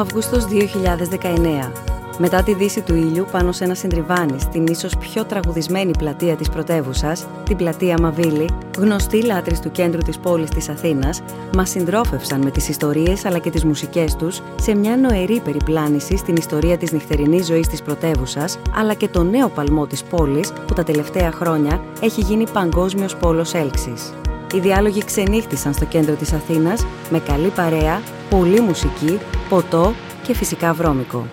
Αύγουστος 0.00 0.44
2019. 0.44 1.72
Μετά 2.18 2.42
τη 2.42 2.54
δύση 2.54 2.80
του 2.80 2.94
ήλιου 2.94 3.26
πάνω 3.30 3.52
σε 3.52 3.64
ένα 3.64 3.74
συντριβάνι 3.74 4.40
στην 4.40 4.66
ίσως 4.66 4.96
πιο 4.96 5.24
τραγουδισμένη 5.24 5.96
πλατεία 5.98 6.36
της 6.36 6.48
πρωτεύουσας, 6.48 7.26
την 7.44 7.56
πλατεία 7.56 7.96
Μαβίλη, 8.00 8.48
γνωστοί 8.78 9.24
λάτρεις 9.24 9.60
του 9.60 9.70
κέντρου 9.70 10.00
της 10.00 10.18
πόλης 10.18 10.50
της 10.50 10.68
Αθήνας 10.68 11.22
μας 11.54 11.70
συντρόφευσαν 11.70 12.42
με 12.42 12.50
τις 12.50 12.68
ιστορίες 12.68 13.24
αλλά 13.24 13.38
και 13.38 13.50
τις 13.50 13.64
μουσικές 13.64 14.16
τους 14.16 14.40
σε 14.60 14.74
μια 14.74 14.96
νοερή 14.96 15.40
περιπλάνηση 15.40 16.16
στην 16.16 16.36
ιστορία 16.36 16.76
της 16.78 16.92
νυχτερινής 16.92 17.46
ζωής 17.46 17.68
της 17.68 17.82
πρωτεύουσας, 17.82 18.58
αλλά 18.74 18.94
και 18.94 19.08
το 19.08 19.22
νέο 19.22 19.48
παλμό 19.48 19.86
της 19.86 20.02
πόλης 20.02 20.52
που 20.66 20.74
τα 20.74 20.82
τελευταία 20.82 21.32
χρόνια 21.32 21.82
έχει 22.00 22.20
γίνει 22.20 22.46
παγκόσμιος 22.52 23.16
πόλος 23.16 23.54
έλξης. 23.54 24.12
Οι 24.54 24.58
διάλογοι 24.58 25.04
ξενύχτησαν 25.04 25.72
στο 25.72 25.84
κέντρο 25.84 26.14
της 26.14 26.32
Αθήνας 26.32 26.86
με 27.10 27.18
καλή 27.18 27.48
παρέα, 27.48 28.02
πολλή 28.30 28.60
μουσική, 28.60 29.18
ποτό 29.48 29.92
και 30.26 30.34
φυσικά 30.34 30.72
βρώμικο. 30.72 31.26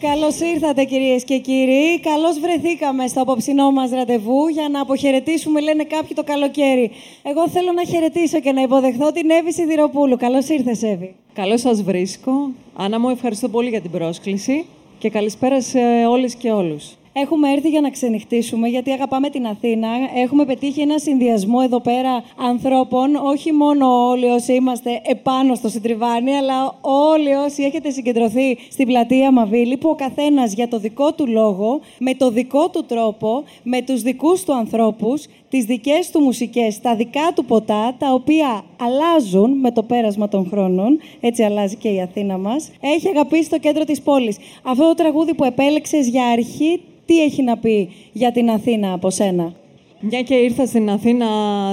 Καλώς 0.00 0.40
ήρθατε 0.40 0.84
κυρίες 0.84 1.24
και 1.24 1.38
κύριοι. 1.38 2.00
Καλώς 2.00 2.40
βρεθήκαμε 2.40 3.06
στο 3.06 3.22
απόψινό 3.22 3.70
μας 3.70 3.90
ραντεβού 3.90 4.48
για 4.48 4.68
να 4.68 4.80
αποχαιρετήσουμε, 4.80 5.60
λένε 5.60 5.84
κάποιοι, 5.84 6.14
το 6.14 6.24
καλοκαίρι. 6.24 6.90
Εγώ 7.22 7.48
θέλω 7.48 7.72
να 7.72 7.84
χαιρετήσω 7.84 8.40
και 8.40 8.52
να 8.52 8.62
υποδεχθώ 8.62 9.12
την 9.12 9.30
Εύη 9.30 9.52
Σιδηροπούλου. 9.52 10.16
Καλώς 10.16 10.48
ήρθες, 10.48 10.82
Εύη. 10.82 11.14
Καλώς 11.32 11.60
σας 11.60 11.82
βρίσκω. 11.82 12.32
Άννα 12.76 13.00
μου, 13.00 13.08
ευχαριστώ 13.08 13.48
πολύ 13.48 13.68
για 13.68 13.80
την 13.80 13.90
πρόσκληση 13.90 14.64
και 14.98 15.10
καλησπέρα 15.10 15.60
σε 15.60 15.78
όλες 16.08 16.34
και 16.34 16.50
όλους. 16.50 16.96
Έχουμε 17.16 17.52
έρθει 17.52 17.68
για 17.68 17.80
να 17.80 17.90
ξενυχτήσουμε, 17.90 18.68
γιατί 18.68 18.90
αγαπάμε 18.90 19.30
την 19.30 19.46
Αθήνα. 19.46 19.88
Έχουμε 20.14 20.44
πετύχει 20.44 20.80
ένα 20.80 20.98
συνδυασμό 20.98 21.58
εδώ 21.64 21.80
πέρα 21.80 22.24
ανθρώπων, 22.36 23.14
όχι 23.14 23.52
μόνο 23.52 24.08
όλοι 24.08 24.24
όσοι 24.24 24.52
είμαστε 24.54 25.00
επάνω 25.04 25.54
στο 25.54 25.68
συντριβάνι, 25.68 26.36
αλλά 26.36 26.74
όλοι 26.80 27.34
όσοι 27.34 27.62
έχετε 27.62 27.90
συγκεντρωθεί 27.90 28.58
στην 28.70 28.86
πλατεία 28.86 29.32
Μαβίλη, 29.32 29.76
που 29.76 29.88
ο 29.88 29.94
καθένας 29.94 30.52
για 30.52 30.68
το 30.68 30.78
δικό 30.78 31.12
του 31.12 31.26
λόγο, 31.26 31.80
με 31.98 32.14
το 32.14 32.30
δικό 32.30 32.68
του 32.68 32.84
τρόπο, 32.84 33.44
με 33.62 33.82
τους 33.82 34.02
δικούς 34.02 34.44
του 34.44 34.54
ανθρώπους, 34.54 35.26
τις 35.54 35.64
δικές 35.64 36.10
του 36.10 36.20
μουσικές, 36.20 36.80
τα 36.80 36.96
δικά 36.96 37.32
του 37.34 37.44
ποτά, 37.44 37.94
τα 37.98 38.12
οποία 38.12 38.64
αλλάζουν 38.80 39.58
με 39.58 39.70
το 39.70 39.82
πέρασμα 39.82 40.28
των 40.28 40.48
χρόνων. 40.50 40.98
Έτσι 41.20 41.42
αλλάζει 41.42 41.76
και 41.76 41.88
η 41.88 42.00
Αθήνα 42.00 42.38
μας. 42.38 42.70
Έχει 42.80 43.08
αγαπήσει 43.08 43.50
το 43.50 43.58
κέντρο 43.58 43.84
της 43.84 44.02
πόλης. 44.02 44.36
Αυτό 44.62 44.84
το 44.84 44.94
τραγούδι 44.94 45.34
που 45.34 45.44
επέλεξες 45.44 46.08
για 46.08 46.26
αρχή, 46.26 46.80
τι 47.06 47.22
έχει 47.22 47.42
να 47.42 47.58
πει 47.58 47.90
για 48.12 48.32
την 48.32 48.50
Αθήνα 48.50 48.92
από 48.92 49.10
σένα; 49.10 49.52
Μια 50.00 50.22
και 50.22 50.34
ήρθα 50.34 50.66
στην 50.66 50.90
Αθήνα 50.90 51.26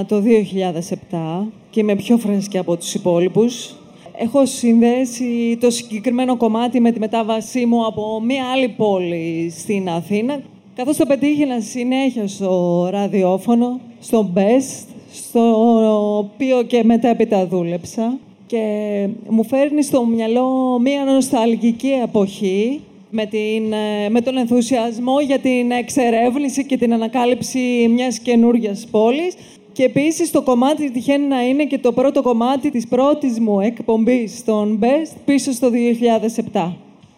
το 0.08 0.20
2007 0.20 1.46
και 1.70 1.80
είμαι 1.80 1.96
πιο 1.96 2.18
φρέσκη 2.18 2.58
από 2.58 2.76
τους 2.76 2.94
υπόλοιπους. 2.94 3.74
Έχω 4.16 4.46
συνδέσει 4.46 5.58
το 5.60 5.70
συγκεκριμένο 5.70 6.36
κομμάτι 6.36 6.80
με 6.80 6.92
τη 6.92 6.98
μετάβασή 6.98 7.66
μου 7.66 7.86
από 7.86 8.20
μια 8.20 8.44
άλλη 8.52 8.68
πόλη 8.68 9.52
στην 9.58 9.88
Αθήνα, 9.88 10.40
καθώς 10.74 10.96
το 10.96 11.06
πετύχαινα 11.06 11.60
συνέχεια 11.60 12.28
στο 12.28 12.88
ραδιόφωνο, 12.90 13.80
στο 14.00 14.30
Best, 14.34 14.86
στο 15.12 16.18
οποίο 16.18 16.62
και 16.62 16.84
μετέπειτα 16.84 17.46
δούλεψα. 17.46 18.18
Και 18.46 19.08
μου 19.28 19.44
φέρνει 19.44 19.82
στο 19.82 20.04
μυαλό 20.04 20.78
μια 20.80 21.04
νοσταλγική 21.04 21.90
εποχή 22.02 22.80
με, 23.10 23.26
την, 23.26 23.72
ε, 23.72 24.08
με 24.08 24.20
τον 24.20 24.36
ενθουσιασμό 24.36 25.20
για 25.20 25.38
την 25.38 25.70
εξερεύνηση 25.70 26.66
και 26.66 26.76
την 26.76 26.92
ανακάλυψη 26.92 27.88
μιας 27.90 28.18
καινούργιας 28.18 28.86
πόλης. 28.90 29.34
Και 29.72 29.82
επίσης 29.84 30.30
το 30.30 30.42
κομμάτι 30.42 30.90
τυχαίνει 30.90 31.26
να 31.26 31.46
είναι 31.46 31.64
και 31.64 31.78
το 31.78 31.92
πρώτο 31.92 32.22
κομμάτι 32.22 32.70
της 32.70 32.86
πρώτης 32.88 33.40
μου 33.40 33.60
εκπομπής 33.60 34.38
στον 34.38 34.78
Best 34.82 35.12
πίσω 35.24 35.52
στο 35.52 35.70
2007. 35.70 36.72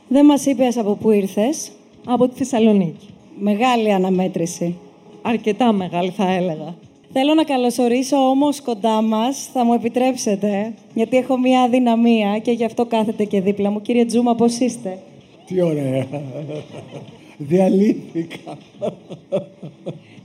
Δεν 0.08 0.24
μας 0.24 0.46
είπες 0.46 0.76
από 0.76 0.94
πού 0.94 1.10
ήρθες. 1.10 1.70
Από 2.06 2.28
τη 2.28 2.34
Θεσσαλονίκη. 2.34 3.13
Μεγάλη 3.38 3.92
αναμέτρηση. 3.92 4.76
Αρκετά 5.22 5.72
μεγάλη 5.72 6.10
θα 6.10 6.32
έλεγα. 6.32 6.74
Θέλω 7.12 7.34
να 7.34 7.44
καλωσορίσω 7.44 8.16
όμως 8.16 8.60
κοντά 8.60 9.02
μας, 9.02 9.48
θα 9.52 9.64
μου 9.64 9.72
επιτρέψετε, 9.72 10.74
γιατί 10.94 11.16
έχω 11.16 11.38
μια 11.38 11.60
αδυναμία 11.60 12.38
και 12.38 12.50
γι' 12.50 12.64
αυτό 12.64 12.86
κάθεται 12.86 13.24
και 13.24 13.40
δίπλα 13.40 13.70
μου. 13.70 13.80
Κύριε 13.80 14.04
Τζούμα, 14.04 14.34
πώς 14.34 14.58
είστε; 14.58 14.98
Τι 15.46 15.62
ωραία. 15.62 16.06
Διαλύθηκα. 17.36 18.58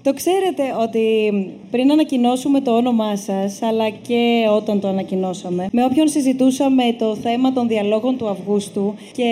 Το 0.04 0.14
ξέρετε 0.14 0.64
ότι 0.82 1.02
πριν 1.72 1.92
ανακοινώσουμε 1.92 2.62
το 2.62 2.76
όνομά 2.76 3.16
σας, 3.16 3.62
αλλά 3.62 3.90
και 3.90 4.46
όταν 4.56 4.80
το 4.80 4.88
ανακοινώσαμε, 4.88 5.68
με 5.72 5.84
όποιον 5.84 6.08
συζητούσαμε 6.08 6.84
το 6.98 7.16
θέμα 7.16 7.54
των 7.54 7.68
διαλόγων 7.68 8.18
του 8.18 8.28
Αυγούστου 8.28 8.94
και 9.12 9.32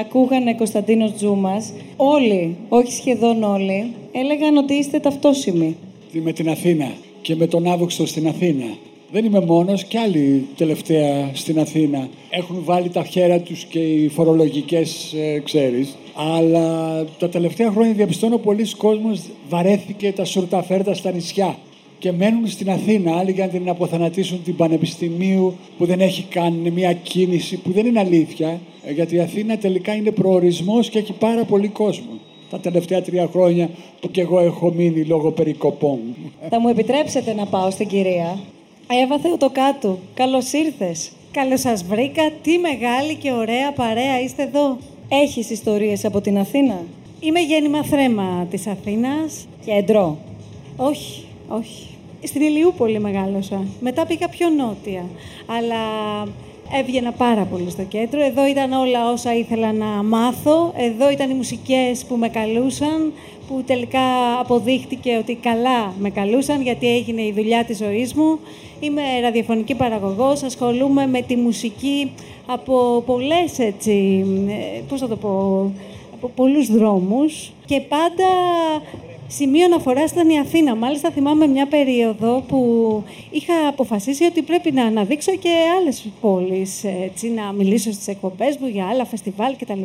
ακούγανε 0.00 0.54
Κωνσταντίνος 0.54 1.12
Τζούμας, 1.12 1.72
όλοι, 1.96 2.56
όχι 2.68 2.92
σχεδόν 2.92 3.42
όλοι, 3.42 3.92
έλεγαν 4.12 4.56
ότι 4.56 4.74
είστε 4.74 4.98
ταυτόσιμοι. 4.98 5.76
Με 6.12 6.32
την 6.32 6.48
Αθήνα 6.48 6.92
και 7.22 7.36
με 7.36 7.46
τον 7.46 7.66
Αύγουστο 7.66 8.06
στην 8.06 8.28
Αθήνα. 8.28 8.66
Δεν 9.12 9.24
είμαι 9.24 9.40
μόνος 9.40 9.84
και 9.84 9.98
άλλοι 9.98 10.46
τελευταία 10.56 11.30
στην 11.32 11.60
Αθήνα 11.60 12.08
έχουν 12.30 12.62
βάλει 12.64 12.88
τα 12.88 13.04
χέρια 13.04 13.40
τους 13.40 13.64
και 13.64 13.78
οι 13.78 14.08
φορολογικές, 14.08 15.12
ε, 15.12 15.38
ξέρεις. 15.38 15.96
Αλλά 16.14 17.04
τα 17.18 17.28
τελευταία 17.28 17.70
χρόνια 17.70 17.92
διαπιστώνω 17.92 18.38
πολλοί 18.38 18.74
κόσμος 18.76 19.20
βαρέθηκε 19.48 20.12
τα 20.12 20.24
σουρταφέρτα 20.24 20.94
στα 20.94 21.10
νησιά 21.10 21.56
και 22.02 22.12
μένουν 22.12 22.48
στην 22.48 22.70
Αθήνα, 22.70 23.16
άλλοι 23.18 23.32
για 23.32 23.46
να 23.46 23.52
την 23.52 23.68
αποθανατήσουν 23.68 24.42
την 24.42 24.56
Πανεπιστημίου 24.56 25.56
που 25.78 25.86
δεν 25.86 26.00
έχει 26.00 26.22
κάνει 26.22 26.70
μια 26.70 26.92
κίνηση 26.92 27.56
που 27.56 27.72
δεν 27.72 27.86
είναι 27.86 28.00
αλήθεια, 28.00 28.60
ε, 28.84 28.92
γιατί 28.92 29.14
η 29.14 29.20
Αθήνα 29.20 29.58
τελικά 29.58 29.94
είναι 29.94 30.10
προορισμός 30.10 30.88
και 30.88 30.98
έχει 30.98 31.12
πάρα 31.12 31.44
πολύ 31.44 31.68
κόσμο. 31.68 32.12
Τα 32.50 32.58
τελευταία 32.58 33.02
τρία 33.02 33.28
χρόνια 33.32 33.70
που 34.00 34.10
και 34.10 34.20
εγώ 34.20 34.38
έχω 34.38 34.72
μείνει 34.76 35.04
λόγω 35.04 35.30
περικοπών. 35.30 35.98
Θα 36.48 36.60
μου 36.60 36.68
επιτρέψετε 36.68 37.34
να 37.34 37.46
πάω 37.46 37.70
στην 37.70 37.88
κυρία; 37.88 38.38
Εύα 39.02 39.48
κάτω. 39.52 39.98
Καλώς 40.14 40.52
ήρθες. 40.52 41.10
Καλώς 41.30 41.60
σας 41.60 41.84
βρήκα. 41.84 42.30
Τι 42.42 42.58
μεγάλη 42.58 43.14
και 43.14 43.32
ωραία 43.32 43.72
παρέα 43.72 44.20
είστε 44.20 44.42
εδώ. 44.42 44.78
Έχεις 45.14 45.50
ιστορίες 45.50 46.04
από 46.04 46.20
την 46.20 46.38
Αθήνα; 46.38 46.84
Είμαι 47.20 47.40
γέννημα 47.40 47.84
θρέμα 47.84 48.46
της 48.50 48.66
Αθήνας. 48.66 49.46
Κέντρο. 49.64 50.18
Όχι, 50.76 51.24
όχι. 51.48 51.88
Στην 52.22 52.42
Ηλιούπολη 52.42 53.00
μεγάλωσα. 53.00 53.64
Μετά 53.80 54.06
πήγα 54.06 54.28
πιο 54.28 54.48
νότια. 54.48 55.04
Αλλά 55.46 55.76
έβγαινα 56.80 57.12
πάρα 57.12 57.44
πολύ 57.44 57.70
στο 57.70 57.82
κέντρο. 57.82 58.22
Εδώ 58.22 58.46
ήταν 58.46 58.72
όλα 58.72 59.12
όσα 59.12 59.34
ήθελα 59.36 59.72
να 59.72 59.86
μάθω. 59.86 60.72
Εδώ 60.76 61.10
ήταν 61.10 61.30
οι 61.30 61.34
μουσικές 61.34 62.04
που 62.08 62.16
με 62.16 62.28
καλούσαν, 62.28 63.12
που 63.48 63.62
τελικά 63.66 64.38
αποδείχτηκε 64.40 65.16
ότι 65.16 65.34
καλά 65.34 65.92
με 65.98 66.10
καλούσαν, 66.10 66.62
γιατί 66.62 66.88
έγινε 66.88 67.22
η 67.22 67.32
δουλειά 67.32 67.64
της 67.64 67.76
ζωής 67.76 68.14
μου. 68.14 68.38
Είμαι 68.84 69.02
ραδιοφωνική 69.20 69.74
παραγωγός, 69.74 70.42
ασχολούμαι 70.42 71.06
με 71.06 71.22
τη 71.22 71.36
μουσική 71.36 72.12
από 72.46 73.02
πολλές, 73.06 73.58
έτσι, 73.58 74.24
ε, 74.48 74.80
πώς 74.88 75.00
θα 75.00 75.08
το 75.08 75.16
πω, 75.16 75.30
από 76.14 76.28
πολλούς 76.28 76.70
δρόμους 76.70 77.52
και 77.66 77.80
πάντα 77.80 78.28
σημείο 79.26 79.64
αναφοράς 79.64 80.10
ήταν 80.10 80.28
η 80.28 80.38
Αθήνα. 80.38 80.74
Μάλιστα 80.74 81.10
θυμάμαι 81.10 81.46
μια 81.46 81.66
περίοδο 81.66 82.44
που 82.48 82.58
είχα 83.30 83.68
αποφασίσει 83.68 84.24
ότι 84.24 84.42
πρέπει 84.42 84.72
να 84.72 84.84
αναδείξω 84.84 85.36
και 85.36 85.50
άλλες 85.78 86.06
πόλεις, 86.20 86.84
έτσι, 86.84 87.28
να 87.28 87.52
μιλήσω 87.52 87.92
στις 87.92 88.08
εκπομπές 88.08 88.56
μου 88.60 88.66
για 88.66 88.86
άλλα 88.86 89.04
φεστιβάλ 89.04 89.56
κτλ. 89.58 89.80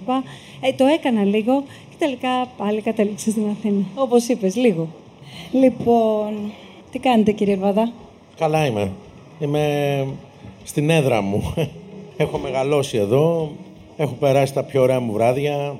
Ε, 0.61 0.73
το 0.73 0.85
έκανα 0.85 1.23
λίγο 1.23 1.63
και 1.89 1.95
τελικά 1.97 2.51
πάλι 2.57 2.81
κατέληξα 2.81 3.29
στην 3.29 3.43
Αθήνα. 3.49 3.83
Όπως 3.95 4.27
είπες, 4.27 4.55
λίγο. 4.55 4.87
Λοιπόν, 5.51 6.51
τι 6.91 6.99
κάνετε 6.99 7.31
κύριε 7.31 7.55
Βαδά; 7.55 7.91
Καλά 8.37 8.65
είμαι. 8.65 8.91
Είμαι 9.39 10.05
στην 10.63 10.89
έδρα 10.89 11.21
μου. 11.21 11.53
Έχω 12.17 12.37
μεγαλώσει 12.37 12.97
εδώ. 12.97 13.51
Έχω 13.97 14.13
περάσει 14.19 14.53
τα 14.53 14.63
πιο 14.63 14.81
ωραία 14.81 14.99
μου 14.99 15.11
βράδια 15.11 15.79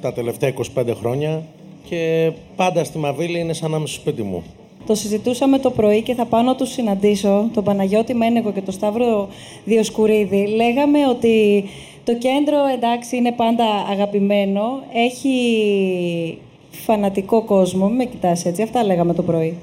τα 0.00 0.12
τελευταία 0.12 0.52
25 0.76 0.84
χρόνια 0.98 1.42
και 1.88 2.32
πάντα 2.56 2.84
στη 2.84 2.98
Μαβίλη 2.98 3.38
είναι 3.38 3.52
σαν 3.52 3.70
να 3.70 3.76
είμαι 3.76 3.86
στο 3.86 4.00
σπίτι 4.00 4.22
μου. 4.22 4.42
Το 4.86 4.94
συζητούσαμε 4.94 5.58
το 5.58 5.70
πρωί 5.70 6.02
και 6.02 6.14
θα 6.14 6.24
πάω 6.24 6.42
να 6.42 6.54
τους 6.54 6.72
συναντήσω, 6.72 7.48
τον 7.54 7.64
Παναγιώτη 7.64 8.14
Μένεγο 8.14 8.52
και 8.52 8.60
τον 8.60 8.74
Σταύρο 8.74 9.28
Διοσκουρίδη. 9.64 10.46
Λέγαμε 10.46 11.08
ότι 11.08 11.64
το 12.04 12.14
κέντρο, 12.14 12.56
εντάξει, 12.74 13.16
είναι 13.16 13.32
πάντα 13.32 13.64
αγαπημένο. 13.90 14.82
Έχει 14.92 16.38
φανατικό 16.70 17.42
κόσμο. 17.42 17.86
Μην 17.86 17.96
με 17.96 18.04
κοιτάς 18.04 18.44
έτσι. 18.44 18.62
Αυτά 18.62 18.84
λέγαμε 18.84 19.14
το 19.14 19.22
πρωί. 19.22 19.56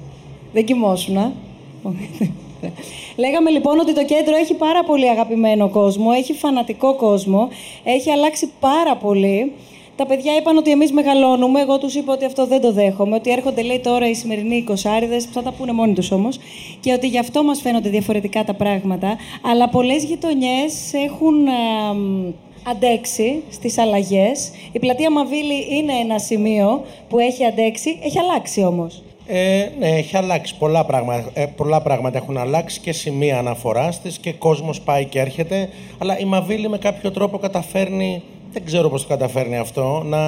Δεν 0.54 0.66
κοιμόσουνα. 0.66 1.32
Λέγαμε 3.16 3.50
λοιπόν 3.50 3.80
ότι 3.80 3.94
το 3.94 4.06
κέντρο 4.06 4.36
έχει 4.36 4.54
πάρα 4.54 4.84
πολύ 4.84 5.10
αγαπημένο 5.10 5.70
κόσμο, 5.70 6.10
έχει 6.18 6.34
φανατικό 6.34 6.96
κόσμο, 6.96 7.50
έχει 7.84 8.12
αλλάξει 8.12 8.50
πάρα 8.60 8.96
πολύ. 8.96 9.52
Τα 9.96 10.06
παιδιά 10.06 10.36
είπαν 10.38 10.58
ότι 10.58 10.72
εμείς 10.72 10.92
μεγαλώνουμε. 10.92 11.62
Εγώ 11.62 11.78
τους 11.78 11.96
είπα 11.96 12.14
ότι 12.14 12.26
αυτό 12.26 12.46
δεν 12.46 12.62
το 12.62 12.72
δέχομαι. 12.72 13.16
Ότι 13.16 13.32
έρχονται, 13.32 13.62
λέει, 13.62 13.80
τώρα 13.80 14.10
οι 14.10 14.14
σημερινοί 14.14 14.56
εικοσάριδες, 14.56 15.26
θα 15.26 15.42
τα 15.42 15.52
πούνε 15.52 15.72
μόνοι 15.72 15.94
τους 15.94 16.12
όμως. 16.12 16.40
Και 16.80 16.94
ότι 16.94 17.08
γι' 17.08 17.20
αυτό 17.20 17.44
μας 17.44 17.62
φαίνονται 17.62 17.90
διαφορετικά 17.90 18.44
τα 18.44 18.54
πράγματα. 18.54 19.18
Αλλά 19.42 19.70
πολλές 19.70 20.04
γειτονιές 20.04 20.94
έχουν. 20.94 21.48
Ε, 21.48 21.52
αντέξει 22.64 23.44
στις 23.50 23.78
αλλαγές. 23.78 24.52
Η 24.72 24.80
πλατεία 24.80 25.12
Μαβίλη 25.12 25.78
είναι 25.78 25.94
ένα 25.94 26.20
σημείο 26.20 26.84
που 27.10 27.20
έχει 27.20 27.46
αντέξει, 27.46 28.00
έχει 28.04 28.20
αλλάξει 28.20 28.64
όμως. 28.64 29.04
Ε, 29.28 29.70
ναι, 29.80 29.88
έχει 29.88 30.18
αλλάξει. 30.18 30.56
Πολλά 30.58 30.86
πράγματα, 30.86 31.30
ε, 31.34 31.46
πολλά 31.46 31.82
πράγματα 31.82 32.18
έχουν 32.18 32.38
αλλάξει 32.38 32.80
και 32.80 32.92
σημεία 32.92 33.38
αναφοράς 33.38 34.02
της 34.02 34.18
και 34.18 34.34
κόσμος 34.34 34.82
πάει 34.82 35.06
και 35.06 35.20
έρχεται. 35.20 35.70
Αλλά 35.98 36.20
η 36.20 36.26
Μαβίλη 36.26 36.70
με 36.70 36.78
κάποιο 36.78 37.12
τρόπο 37.12 37.38
καταφέρνει, 37.38 38.22
δεν 38.52 38.66
ξέρω 38.66 38.90
πώς 38.90 39.02
το 39.02 39.08
καταφέρνει 39.08 39.58
αυτό, 39.58 40.04
να 40.06 40.20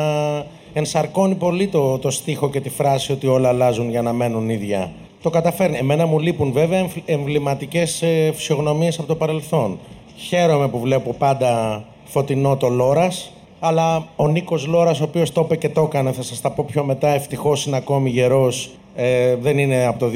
ενσαρκώνει 0.74 1.36
πολύ 1.36 1.68
το, 1.68 1.98
το 1.98 2.10
στίχο 2.10 2.50
και 2.50 2.62
τη 2.62 2.69
φράση 2.69 3.12
ότι 3.12 3.28
όλα 3.28 3.50
αλλάζουν 3.50 3.90
για 3.90 4.01
να 4.01 4.13
μένουν 4.13 4.50
ίδια. 4.50 4.92
Το 5.22 5.30
καταφέρνει. 5.30 5.78
Εμένα 5.78 6.06
μου 6.06 6.19
λείπουν 6.19 6.51
βέβαια 6.51 6.88
εμβληματικές 7.06 8.01
ε, 8.01 8.31
φυσιογνωμίες 8.36 8.98
από 9.00 9.07
το 9.07 9.16
παρελθόν. 9.16 9.80
Χαίρομαι 10.18 10.68
που 10.68 10.80
βλέπω 10.80 11.13
πάντα 11.13 11.84
φωτεινό 12.04 12.57
το 12.57 12.69
Λόρας. 12.69 13.31
Αλλά 13.60 14.07
ο 14.16 14.28
Νίκος 14.28 14.66
Λόρας, 14.66 15.00
ο 15.01 15.04
οποίος 15.04 15.31
το 15.31 15.42
είπε 15.42 15.56
και 15.56 15.69
το 15.69 15.81
έκανε, 15.81 16.12
θα 16.12 16.22
σας 16.22 16.42
τα 16.42 16.51
πω 16.51 16.66
πιο 16.68 16.84
μετά. 16.84 17.07
Ευτυχώς 17.07 17.66
είναι 17.66 17.78
ακόμη 17.78 18.10
γερός. 18.10 18.72
Ε, 18.95 19.36
δεν 19.36 19.57
είναι 19.57 19.86
από 19.86 20.00
το 20.00 20.12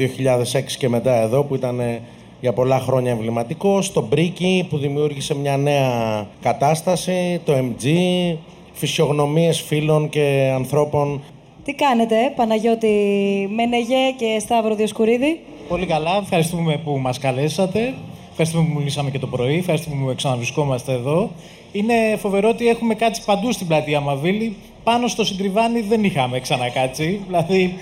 2006 0.52 0.62
και 0.78 0.88
μετά 0.88 1.14
εδώ 1.22 1.42
που 1.42 1.54
ήταν 1.54 1.80
ε, 1.80 2.00
για 2.40 2.52
πολλά 2.52 2.78
χρόνια 2.78 3.10
εμβληματικό. 3.10 3.82
Το 3.92 4.02
Μπρίκι 4.02 4.66
που 4.70 4.78
δημιούργησε 4.78 5.34
μια 5.34 5.56
νέα 5.56 6.26
κατάσταση. 6.42 7.40
Το 7.44 7.52
MG. 7.52 7.86
Φυσιογνωμίες 8.72 9.60
φίλων 9.60 10.08
και 10.08 10.52
ανθρώπων. 10.54 11.22
Τι 11.64 11.74
κάνετε, 11.74 12.16
Παναγιώτη 12.36 12.88
Μένεγε 13.54 14.10
και 14.16 14.38
Σταύρο 14.40 14.74
Διοσκουρίδη; 14.74 15.40
Πολύ 15.68 15.86
καλά. 15.86 16.16
Ευχαριστούμε 16.22 16.80
που 16.84 16.98
μας 16.98 17.18
καλέσατε. 17.18 17.94
Ευχαριστούμε 18.30 18.68
που 18.68 18.78
μιλήσαμε 18.78 19.10
και 19.10 19.18
το 19.18 19.26
πρωί. 19.26 19.56
Ευχαριστούμε 19.56 20.06
που 20.06 20.14
ξαναβρισκόμαστε 20.16 20.92
εδώ. 20.92 21.30
Είναι 21.72 21.94
φοβερό 22.18 22.48
ότι 22.48 22.68
έχουμε 22.68 22.94
κάτσει 22.94 23.24
παντού 23.24 23.52
στην 23.52 23.66
πλατεία 23.66 24.00
Μαβίλη. 24.00 24.56
Πάνω 24.84 25.08
στο 25.08 25.24
συντριβάνι 25.24 25.80
δεν 25.80 26.04
είχαμε 26.04 26.40
ξανακάτσει. 26.40 27.20
Δηλαδή, 27.26 27.74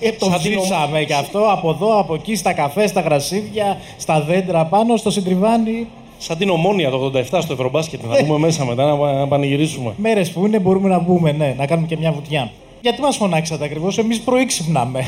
ε, 0.00 0.12
το 0.12 0.30
ψήσαμε 0.38 1.04
και 1.04 1.14
αυτό 1.14 1.50
από 1.50 1.70
εδώ, 1.70 1.98
από 1.98 2.14
εκεί, 2.14 2.36
στα 2.36 2.52
καφέ, 2.52 2.86
στα 2.86 3.00
γρασίδια, 3.00 3.78
στα 3.96 4.20
δέντρα 4.20 4.64
πάνω 4.64 4.96
στο 4.96 5.10
συντριβάνι. 5.10 5.86
Σαν 6.18 6.38
την 6.38 6.50
ομόνια 6.50 6.90
το 6.90 7.12
87 7.14 7.38
στο 7.40 7.52
Ευρωμπάσκετ. 7.52 8.00
Θα 8.10 8.22
μπούμε 8.22 8.38
μέσα 8.38 8.64
μετά 8.64 8.96
να 8.96 9.28
πανηγυρίσουμε. 9.28 9.94
Μέρε 9.96 10.24
που 10.24 10.46
είναι 10.46 10.58
μπορούμε 10.58 10.88
να 10.88 10.98
μπούμε, 10.98 11.32
ναι, 11.32 11.54
να 11.58 11.66
κάνουμε 11.66 11.86
και 11.86 11.96
μια 11.96 12.12
βουτιά. 12.12 12.50
Γιατί 12.80 13.00
μα 13.00 13.10
φωνάξατε 13.10 13.64
ακριβώ, 13.64 13.88
εμεί 13.96 14.16
πρωί 14.16 14.46
ξυπνάμε. 14.46 15.04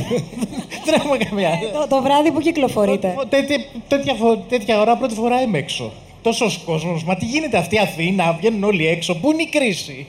Δεν 0.85 0.95
έχουμε 0.95 1.17
καμία. 1.17 1.51
Το, 1.73 1.87
το 1.89 2.03
βράδυ 2.03 2.31
που 2.31 2.41
κυκλοφορείτε. 2.41 3.15
Τέτοια, 3.29 3.57
τέτοια, 3.89 4.15
τέτοια 4.49 4.81
ώρα 4.81 4.97
πρώτη 4.97 5.15
φορά 5.15 5.43
είμαι 5.43 5.59
έξω. 5.59 5.93
Τόσος 6.27 6.61
κόσμος. 6.65 7.05
Μα 7.05 7.15
τι 7.17 7.25
γίνεται 7.25 7.57
αυτή 7.57 7.75
η 7.75 7.79
Αθήνα, 7.79 8.37
βγαίνουν 8.39 8.65
όλοι 8.65 8.87
έξω. 8.87 9.15
Πού 9.15 9.33
είναι 9.33 9.43
η 9.43 9.47
κρίση; 9.47 10.07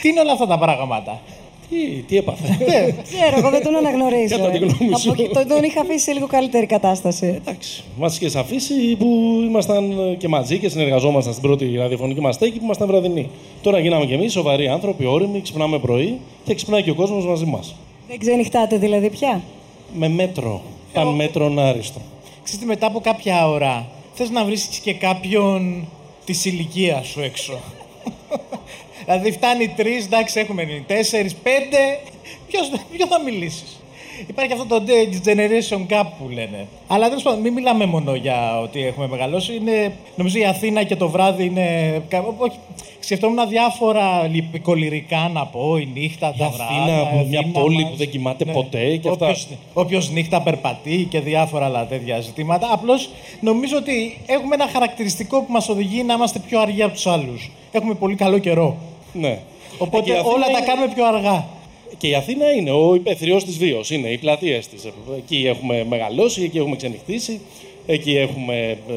τι 0.00 0.08
είναι 0.08 0.20
όλα 0.20 0.32
αυτά 0.32 0.46
τα 0.46 0.58
πράγματα; 0.58 1.20
Τι, 1.68 1.76
τι 2.02 2.16
έπαθε; 2.16 2.58
Ξέρω, 3.02 3.38
εγώ 3.38 3.50
δεν 3.50 3.62
τον 3.62 3.76
αναγνωρίζω. 3.76 4.36
Κατά 4.36 4.50
τη 4.50 4.58
γνώμη 4.58 4.98
σου. 4.98 5.14
τον, 5.32 5.48
τον 5.48 5.62
είχα 5.62 5.80
αφήσει 5.80 5.98
σε 5.98 6.12
λίγο 6.12 6.26
καλύτερη 6.26 6.66
κατάσταση. 6.66 7.26
Εντάξει. 7.26 7.82
Μας 7.98 8.16
είχες 8.16 8.36
αφήσει 8.36 8.96
που 8.98 9.06
ήμασταν 9.46 10.14
και 10.18 10.28
μαζί 10.28 10.58
και 10.58 10.68
συνεργαζόμασταν 10.68 11.32
στην 11.32 11.44
πρώτη 11.48 11.76
ραδιοφωνική 11.76 12.20
μας 12.20 12.34
στέκη 12.34 12.58
που 12.58 12.64
ήμασταν 12.64 12.86
βραδινοί. 12.86 13.28
Τώρα 13.62 13.78
γίναμε 13.78 14.06
κι 14.06 14.12
εμείς 14.12 14.32
σοβαροί 14.32 14.68
άνθρωποι, 14.68 15.04
όριμοι, 15.04 15.40
ξυπνάμε 15.40 15.78
πρωί 15.78 16.18
και 16.44 16.54
ξυπνάει 16.54 16.82
και 16.82 16.90
ο 16.90 16.94
κόσμος 16.94 17.26
μαζί 17.26 17.44
μας. 17.44 17.74
Δεν 18.08 18.18
ξενυχτάτε 18.18 18.76
δηλαδή 18.76 19.10
πια; 19.10 19.40
Με 19.94 20.08
μέτρο. 20.08 20.62
Παν 20.92 21.08
μέτρο 21.08 21.54
άριστο. 21.56 22.00
Ξέρετε, 22.44 22.66
μετά 22.66 22.86
από 22.86 23.00
κάποια 23.00 23.48
ώρα 23.48 23.86
θες 24.14 24.30
να 24.30 24.44
βρίσκεις 24.44 24.78
και 24.78 24.94
κάποιον 24.94 25.88
της 26.24 26.44
ηλικίας 26.44 27.06
σου 27.06 27.20
έξω. 27.20 27.60
δηλαδή 29.04 29.32
φτάνει 29.32 29.68
τρεις, 29.68 30.04
εντάξει, 30.04 30.40
έχουμε 30.40 30.84
τέσσερις, 30.86 31.34
πέντε. 31.34 32.00
Ποιος 32.48 32.70
θα 33.08 33.20
μιλήσεις; 33.20 33.81
Υπάρχει 34.26 34.52
αυτό 34.52 34.64
το 34.64 34.82
generation 35.24 35.86
gap 35.92 36.06
που 36.18 36.28
λένε. 36.28 36.66
Αλλά 36.86 37.08
τέλος 37.08 37.22
πάντων, 37.22 37.40
μην 37.40 37.52
μιλάμε 37.52 37.86
μόνο 37.86 38.14
για 38.14 38.60
ότι 38.60 38.86
έχουμε 38.86 39.06
μεγαλώσει. 39.06 39.54
Είναι, 39.54 39.92
νομίζω 40.16 40.38
η 40.38 40.44
Αθήνα 40.44 40.82
και 40.82 40.96
το 40.96 41.08
βράδυ 41.08 41.44
είναι. 41.44 42.02
Όχι, 42.38 42.56
σκεφτόμουν 43.00 43.48
διάφορα 43.48 44.26
λυπικολυρικά 44.26 45.30
να 45.32 45.46
πω. 45.46 45.76
Η 45.76 45.88
νύχτα, 45.94 46.34
τα 46.38 46.48
βράδια. 46.48 47.00
Αθήνα, 47.00 47.24
μια 47.28 47.46
πόλη 47.52 47.86
που 47.90 47.96
δεν 47.96 48.10
κοιμάται 48.10 48.44
ναι. 48.44 48.52
ποτέ 48.52 48.96
και 48.96 49.08
αυτά. 49.08 49.36
Όποιο 49.72 50.02
νύχτα 50.12 50.42
περπατεί 50.42 51.06
και 51.10 51.20
διάφορα 51.20 51.64
άλλα 51.64 51.86
τέτοια 51.86 52.20
ζητήματα. 52.20 52.68
Απλώς 52.72 53.10
νομίζω 53.40 53.76
ότι 53.76 54.20
έχουμε 54.26 54.54
ένα 54.54 54.68
χαρακτηριστικό 54.68 55.40
που 55.40 55.52
μας 55.52 55.68
οδηγεί 55.68 56.02
να 56.02 56.14
είμαστε 56.14 56.38
πιο 56.38 56.60
αργοί 56.60 56.82
από 56.82 56.92
τους 56.92 57.06
άλλους. 57.06 57.50
Έχουμε 57.72 57.94
πολύ 57.94 58.14
καλό 58.14 58.38
καιρό. 58.38 58.76
Ναι. 59.12 59.38
Οπότε 59.78 60.12
όλα 60.12 60.46
τα 60.52 60.60
κάνουμε 60.66 60.88
πιο 60.94 61.06
αργά. 61.06 61.46
Και 61.98 62.08
η 62.08 62.14
Αθήνα 62.14 62.52
είναι 62.52 62.70
ο 62.70 62.94
υπεθριός 62.94 63.44
της 63.44 63.58
βίο, 63.58 63.80
είναι 63.88 64.08
οι 64.08 64.18
πλατείες 64.18 64.68
της. 64.68 64.88
Εκεί 65.16 65.46
έχουμε 65.46 65.84
μεγαλώσει, 65.88 66.42
εκεί 66.42 66.58
έχουμε 66.58 66.76
ξενυχτήσει, 66.76 67.40
εκεί 67.86 68.16
έχουμε 68.16 68.78
ε, 68.88 68.94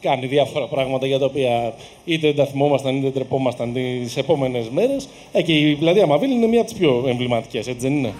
κάνει 0.00 0.26
διάφορα 0.26 0.66
πράγματα 0.66 1.06
για 1.06 1.18
τα 1.18 1.24
οποία 1.24 1.74
είτε 2.04 2.26
δεν 2.26 2.36
τα 2.36 2.46
θυμόμασταν 2.46 2.96
είτε 2.96 3.10
τρεπόμασταν 3.10 3.72
τις 3.72 4.16
επόμενες 4.16 4.68
μέρες. 4.68 5.08
Ε, 5.32 5.42
και 5.42 5.52
η 5.52 5.74
πλατεία 5.74 6.06
Μαβίλη 6.06 6.34
είναι 6.34 6.46
μία 6.46 6.60
από 6.60 6.70
τις 6.70 6.78
πιο 6.78 7.04
εμβληματικές, 7.06 7.66
έτσι 7.66 7.88
δεν 7.88 7.96
είναι; 7.96 8.12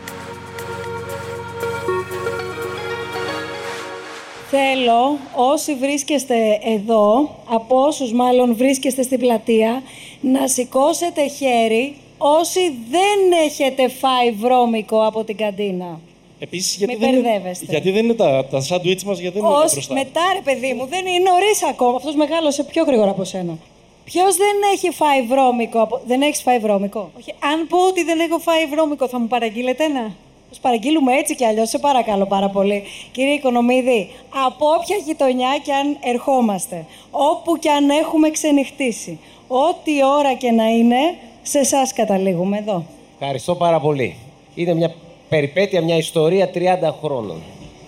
Θέλω 4.51 5.19
όσοι 5.53 5.75
βρίσκεστε 5.75 6.35
εδώ, 6.65 7.37
από 7.49 7.83
όσους 7.83 8.13
μάλλον 8.13 8.57
βρίσκεστε 8.57 9.03
στην 9.03 9.19
πλατεία, 9.19 9.83
να 10.21 10.49
σηκώσετε 10.49 11.27
χέρι 11.27 11.95
όσοι 12.19 12.61
δεν 12.91 13.41
έχετε 13.45 13.89
φάει 13.89 14.31
βρώμικο 14.31 15.07
από 15.07 15.25
την 15.25 15.37
καντίνα. 15.37 16.01
Επίσης, 16.39 16.77
γιατί, 16.77 16.97
δεν 16.97 17.15
είναι, 17.15 17.53
γιατί 17.69 17.91
δεν 17.91 18.05
είναι 18.05 18.15
τα, 18.15 18.45
τα 18.51 18.61
σάντουιτς 18.61 19.05
μας, 19.05 19.19
γιατί 19.19 19.41
δεν 19.41 19.49
είναι 19.49 19.59
μπροστά; 19.73 19.95
μετά 19.95 20.21
ρε 20.35 20.41
παιδί 20.41 20.73
μου, 20.75 20.87
δεν 20.87 21.07
είναι 21.07 21.31
νωρίς 21.31 21.63
ακόμα. 21.63 21.97
Αυτός 21.97 22.15
μεγάλωσε 22.15 22.65
πιο 22.65 22.85
γρήγορα 22.85 23.11
από 23.11 23.25
σένα. 23.25 23.59
Ποιος 24.05 24.37
δεν 24.37 24.57
έχει 24.75 24.91
φάει 24.91 25.23
βρώμικο. 25.23 25.81
Από... 25.81 26.01
Δεν 26.07 26.23
έχεις 26.23 26.43
φάει 26.43 26.59
βρώμικο; 26.59 27.11
Όχι. 27.19 27.35
Αν 27.53 27.67
πω 27.67 27.79
ότι 27.87 28.05
δεν 28.05 28.21
έχω 28.21 28.39
φάει 28.39 28.67
βρώμικο, 28.67 29.09
θα 29.09 29.19
μου 29.19 29.27
παραγγείλετε 29.27 29.85
ένα; 29.85 30.15
Θα 30.51 30.59
παραγγείλουμε 30.61 31.13
έτσι 31.15 31.35
κι 31.35 31.45
αλλιώς. 31.45 31.69
Σε 31.69 31.79
παρακαλώ 31.79 32.27
πάρα 32.27 32.49
πολύ. 32.49 32.83
Κύριε 33.13 33.33
Οικονομίδη, 33.33 34.11
από 34.47 34.67
όποια 34.79 34.97
γειτονιά 35.07 35.59
κι 35.63 35.73
αν 35.73 35.97
ερχόμαστε, 36.01 36.85
όπου 37.11 37.59
κι 37.59 37.69
αν 37.69 37.91
έχουμε 37.91 38.31
ξενυχτήσει, 38.31 39.19
ό,τι 39.49 40.05
ώρα 40.19 40.35
και 40.35 40.51
να 40.51 40.67
είναι, 40.69 41.17
σε 41.43 41.59
εσάς 41.59 41.93
καταλήγουμε 41.93 42.59
εδώ. 42.59 42.85
Ευχαριστώ 43.21 43.55
πάρα 43.55 43.81
πολύ. 43.81 44.17
Είναι 44.55 44.75
μια 44.75 44.95
περιπέτεια, 45.29 45.83
μια 45.83 45.97
ιστορία 45.97 46.51
30 46.55 46.59
χρόνων. 47.03 47.43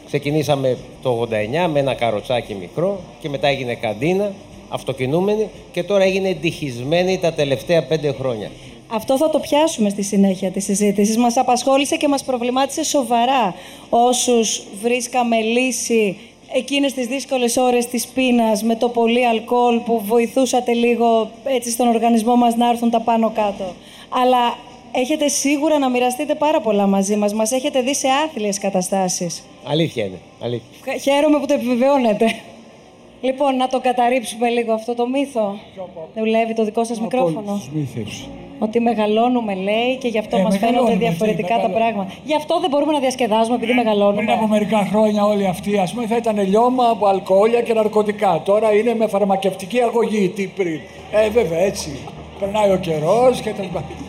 Ξεκινήσαμε 0.06 0.76
το 1.02 1.28
89 1.64 1.68
με 1.68 1.78
ένα 1.78 1.94
καροτσάκι 1.94 2.54
μικρό 2.54 3.00
και 3.20 3.28
μετά 3.28 3.48
έγινε 3.48 3.74
καντίνα, 3.74 4.32
αυτοκινούμενη 4.68 5.48
και 5.72 5.82
τώρα 5.82 6.04
έγινε 6.04 6.28
εντυχισμένη 6.28 7.18
τα 7.18 7.32
τελευταία 7.32 7.84
πέντε 7.84 8.12
χρόνια. 8.12 8.50
Αυτό 8.92 9.16
θα 9.16 9.30
το 9.30 9.38
πιάσουμε 9.38 9.88
στη 9.88 10.02
συνέχεια 10.02 10.50
της 10.50 10.64
συζήτησης. 10.64 11.16
Μας 11.16 11.36
απασχόλησε 11.36 11.96
και 11.96 12.08
μας 12.08 12.24
προβλημάτισε 12.24 12.84
σοβαρά 12.84 13.54
όσους 13.88 14.62
βρίσκαμε 14.82 15.40
λύση 15.40 16.16
εκείνες 16.52 16.92
τις 16.92 17.06
δύσκολες 17.06 17.56
ώρες 17.56 17.86
της 17.86 18.06
πείνας 18.06 18.62
με 18.62 18.76
το 18.76 18.88
πολύ 18.88 19.26
αλκοόλ 19.26 19.78
που 19.78 20.00
βοηθούσατε 20.04 20.72
λίγο 20.72 21.30
έτσι 21.44 21.70
στον 21.70 21.88
οργανισμό 21.88 22.36
μας 22.36 22.56
να 22.56 22.68
έρθουν 22.68 22.90
τα 22.90 23.00
πάνω 23.00 23.30
κάτω. 23.30 23.64
Αλλά 24.08 24.56
έχετε 24.92 25.28
σίγουρα 25.28 25.78
να 25.78 25.88
μοιραστείτε 25.88 26.34
πάρα 26.34 26.60
πολλά 26.60 26.86
μαζί 26.86 27.16
μας. 27.16 27.34
Μας 27.34 27.52
έχετε 27.52 27.80
δει 27.80 27.94
σε 27.94 28.08
άθλιες 28.24 28.58
καταστάσεις. 28.58 29.42
Αλήθεια 29.64 30.04
είναι. 30.04 30.18
Αλήθεια. 30.40 30.96
Χαίρομαι 31.00 31.38
που 31.38 31.46
το 31.46 31.54
επιβεβαιώνετε. 31.54 32.34
Λοιπόν, 33.20 33.56
να 33.56 33.68
το 33.68 33.80
καταρρύψουμε 33.80 34.48
λίγο 34.48 34.72
αυτό 34.72 34.94
το 34.94 35.08
μύθο. 35.08 35.58
Δουλεύει 36.14 36.54
το 36.54 36.64
δικό 36.64 36.84
σας 36.84 37.00
μικρόφωνο. 37.00 37.62
Ότι 38.64 38.80
μεγαλώνουμε, 38.80 39.54
λέει, 39.54 39.90
και 40.00 40.08
γι' 40.08 40.18
αυτό 40.18 40.36
ε, 40.36 40.42
μας 40.42 40.58
φαίνονται 40.58 40.94
διαφορετικά 40.94 41.54
τα 41.60 41.68
πράγματα. 41.68 42.12
Γι' 42.24 42.34
αυτό 42.34 42.60
δεν 42.60 42.70
μπορούμε 42.70 42.92
να 42.92 42.98
διασκεδάζουμε, 42.98 43.56
επειδή 43.56 43.72
μεγαλώνουμε. 43.72 44.22
Πριν 44.22 44.30
από 44.30 44.46
μερικά 44.46 44.88
χρόνια, 44.90 45.24
όλοι 45.24 45.46
αυτοί 45.46 45.78
ας 45.78 45.92
πούμε, 45.92 46.06
θα 46.06 46.16
ήταν 46.16 46.36
λιώμα 46.48 46.84
από 46.88 47.06
αλκοόλια 47.06 47.60
και 47.62 47.72
ναρκωτικά. 47.72 48.40
Τώρα 48.44 48.72
είναι 48.72 48.94
με 48.94 49.06
φαρμακευτική 49.06 49.80
αγωγή. 49.80 50.28
Τι 50.28 50.46
πριν. 50.46 50.80
Ε, 51.12 51.28
βέβαια, 51.30 51.58
έτσι. 51.58 51.90
Περνάει 52.40 52.70
ο 52.70 52.76
καιρός 52.76 53.40
και 53.40 53.52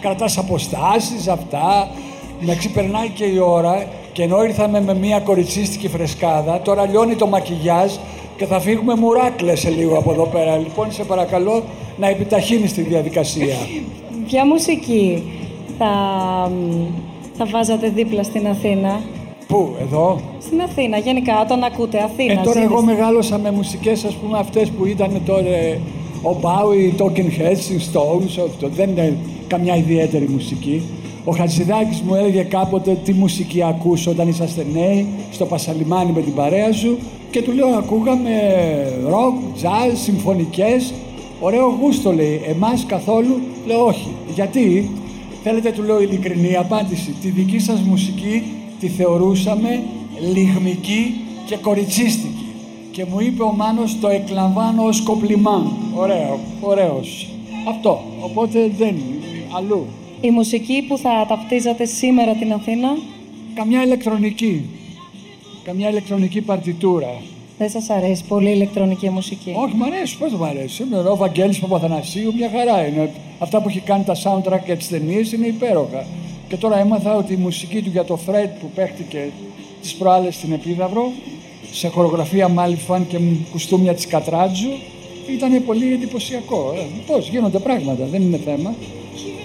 κρατάς 0.01 0.37
αποστάσεις, 0.37 1.27
αυτά. 1.27 1.89
Εντάξει, 2.41 2.71
περνάει 2.71 3.09
και 3.09 3.25
η 3.25 3.37
ώρα 3.37 3.85
και 4.13 4.23
ενώ 4.23 4.43
ήρθαμε 4.43 4.81
με 4.81 4.93
μια 4.93 5.19
κοριτσίστικη 5.19 5.87
φρεσκάδα, 5.87 6.61
τώρα 6.61 6.85
λιώνει 6.85 7.15
το 7.15 7.27
μακιγιάζ 7.27 7.91
και 8.37 8.45
θα 8.45 8.59
φύγουμε 8.59 8.95
μουράκλες 8.95 9.59
σε 9.59 9.69
λίγο 9.69 9.97
από 9.97 10.11
εδώ 10.11 10.25
πέρα. 10.25 10.57
Λοιπόν, 10.57 10.91
σε 10.91 11.03
παρακαλώ 11.03 11.63
να 11.97 12.07
επιταχύνεις 12.07 12.73
τη 12.73 12.81
διαδικασία. 12.81 13.55
Ποια 14.31 14.45
μουσική 14.45 15.23
θα, 15.77 15.91
θα 17.37 17.45
βάζατε 17.45 17.89
δίπλα 17.89 18.23
στην 18.23 18.47
Αθήνα; 18.47 19.01
Πού, 19.47 19.69
εδώ; 19.81 20.19
Στην 20.39 20.61
Αθήνα, 20.61 20.97
γενικά, 20.97 21.41
όταν 21.41 21.63
ακούτε 21.63 21.97
Αθήνα. 22.03 22.31
Ε, 22.31 22.35
τώρα 22.35 22.51
ζείτε 22.51 22.65
εγώ 22.65 22.77
στη- 22.77 22.85
μεγάλωσα 22.85 23.37
με 23.37 23.51
μουσικές, 23.51 24.03
ας 24.03 24.13
πούμε, 24.13 24.37
αυτές 24.37 24.69
που 24.69 24.85
ήταν 24.85 25.21
τώρα 25.25 25.47
ο 26.21 26.35
Bowie, 26.41 27.01
Talking 27.01 27.41
Heads, 27.41 27.71
οι 27.71 27.79
Stones, 27.93 28.43
αυτό. 28.47 28.67
δεν 28.75 28.89
είναι 28.89 29.17
καμιά 29.47 29.75
ιδιαίτερη 29.75 30.27
μουσική. 30.29 30.81
Ο 31.25 31.31
Χατζηδάκης 31.31 32.01
μου 32.01 32.15
έλεγε 32.15 32.41
κάποτε 32.43 32.97
τι 33.03 33.13
μουσική 33.13 33.63
ακούς 33.63 34.07
όταν 34.07 34.27
είσαστε 34.27 34.65
νέοι, 34.73 35.07
στο 35.31 35.45
Πασαλιμάνι 35.45 36.11
με 36.11 36.21
την 36.21 36.33
παρέα 36.33 36.71
σου 36.73 36.97
και 37.31 37.41
του 37.41 37.51
λέω 37.51 37.67
ακούγαμε 37.67 38.31
ροκ, 39.07 39.35
jazz, 39.61 39.91
συμφωνικές, 40.03 40.93
ωραίο 41.41 41.77
γούστο 41.81 42.11
λέει, 42.13 42.41
εμάς 42.47 42.85
καθόλου, 42.85 43.39
λέω 43.65 43.85
όχι. 43.85 44.09
Γιατί, 44.33 44.89
θέλετε 45.43 45.71
του 45.71 45.83
λέω 45.83 46.01
ειλικρινή 46.01 46.55
απάντηση, 46.55 47.15
τη 47.21 47.29
δική 47.29 47.59
σας 47.59 47.81
μουσική 47.81 48.43
τη 48.79 48.87
θεωρούσαμε 48.87 49.83
λιγμική 50.33 51.15
και 51.45 51.55
κοριτσίστικη. 51.55 52.45
Και 52.91 53.05
μου 53.05 53.19
είπε 53.19 53.43
ο 53.43 53.53
Μάνος 53.53 53.99
το 53.99 54.07
εκλαμβάνω 54.07 54.83
ως 54.83 55.01
κοπλιμάν. 55.01 55.71
Ωραίο, 55.95 56.39
ωραίος. 56.61 57.29
Αυτό. 57.67 58.01
Οπότε 58.21 58.71
δεν, 58.77 58.95
αλλού. 59.57 59.85
Η 60.21 60.29
μουσική 60.29 60.85
που 60.87 60.97
θα 60.97 61.25
ταυτίζατε 61.27 61.85
σήμερα 61.85 62.33
την 62.33 62.53
Αθήνα, 62.53 62.97
Καμιά 63.53 63.83
ηλεκτρονική. 63.83 64.65
Καμιά 65.63 65.89
ηλεκτρονική 65.89 66.41
παρτιτούρα. 66.41 67.21
Δεν 67.61 67.69
σας 67.69 67.89
αρέσει 67.89 68.23
πολύ 68.27 68.49
η 68.49 68.53
ηλεκτρονική 68.55 69.09
μουσική; 69.09 69.53
Όχι, 69.55 69.75
μ' 69.75 69.83
αρέσει, 69.83 70.17
πώς 70.17 70.29
δεν 70.29 70.39
μ' 70.39 70.43
αρέσει; 70.43 70.83
Είναι 70.83 70.97
ο 70.97 71.15
Βαγγέλης 71.15 71.59
Παπαθανασίου, 71.59 72.33
μια 72.37 72.49
χαρά 72.55 72.87
είναι. 72.87 73.11
Αυτά 73.39 73.61
που 73.61 73.69
έχει 73.69 73.79
κάνει 73.79 74.03
τα 74.03 74.15
soundtrack 74.23 74.63
για 74.65 74.77
τις 74.77 74.87
ταινίες 74.87 75.31
είναι 75.31 75.47
υπέροχα. 75.47 76.05
Και 76.47 76.57
τώρα 76.57 76.79
έμαθα 76.79 77.15
ότι 77.15 77.33
η 77.33 77.35
μουσική 77.35 77.81
του 77.81 77.89
για 77.89 78.03
το 78.03 78.19
Fred 78.27 78.49
που 78.59 78.69
παίχτηκε 78.75 79.29
τις 79.81 79.93
προάλλες 79.93 80.35
στην 80.35 80.51
Επίδαυρο, 80.51 81.11
σε 81.71 81.87
χορογραφία 81.87 82.47
Μάλιφαν 82.47 83.07
και 83.07 83.17
κουστούμια 83.51 83.93
της 83.93 84.07
Κατράτζου, 84.07 84.71
ήταν 85.29 85.65
πολύ 85.65 85.93
εντυπωσιακό. 85.93 86.73
Ε, 86.77 86.81
πώς 87.07 87.29
γίνονται 87.29 87.59
πράγματα, 87.59 88.05
δεν 88.05 88.21
είναι 88.21 88.39
θέμα. 88.45 88.73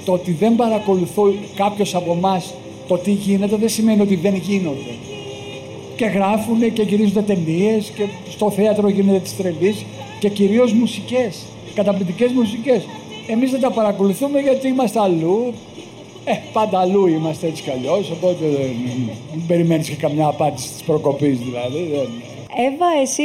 Το 0.05 0.13
ότι 0.13 0.33
δεν 0.33 0.57
παρακολουθώ 0.57 1.35
κάποιος 1.55 1.95
από 1.95 2.13
εμάς 2.13 2.55
το 2.89 2.97
τι 2.97 3.11
γίνεται 3.11 3.57
δεν 3.57 3.69
σημαίνει 3.69 4.01
ότι 4.01 4.17
δεν 4.17 4.35
γίνονται 4.35 5.06
και 5.97 6.05
γράφουν 6.05 6.73
και 6.73 6.83
γυρίζονται 6.83 7.23
ταινίες 7.23 7.93
και 7.97 8.05
στο 8.29 8.51
θέατρο 8.51 8.89
γίνεται 8.89 9.19
τη 9.19 9.31
τρελής 9.37 9.85
και 10.19 10.29
κυρίως 10.29 10.73
μουσικές. 10.73 11.43
Καταπληκτικές 11.75 12.33
μουσικές. 12.33 12.87
Εμείς 13.27 13.51
δεν 13.51 13.61
τα 13.61 13.71
παρακολουθούμε 13.71 14.41
γιατί 14.41 14.69
είμαστε 14.69 15.01
αλλού. 15.01 15.53
Ε, 16.25 16.33
πάντα 16.53 16.79
αλλού 16.79 17.07
είμαστε 17.07 17.47
έτσι 17.47 17.63
κι 17.63 17.71
αλλιώς. 17.71 18.11
Οπότε 18.11 18.45
δεν, 18.45 18.77
δεν 19.33 19.43
περιμένεις 19.47 19.89
και 19.89 19.95
καμιά 19.95 20.27
απάντηση 20.27 20.69
της 20.69 20.83
προκοπής 20.83 21.39
δηλαδή. 21.39 21.89
Δεν. 21.93 22.09
Εύα, 22.59 22.87
εσύ, 23.03 23.23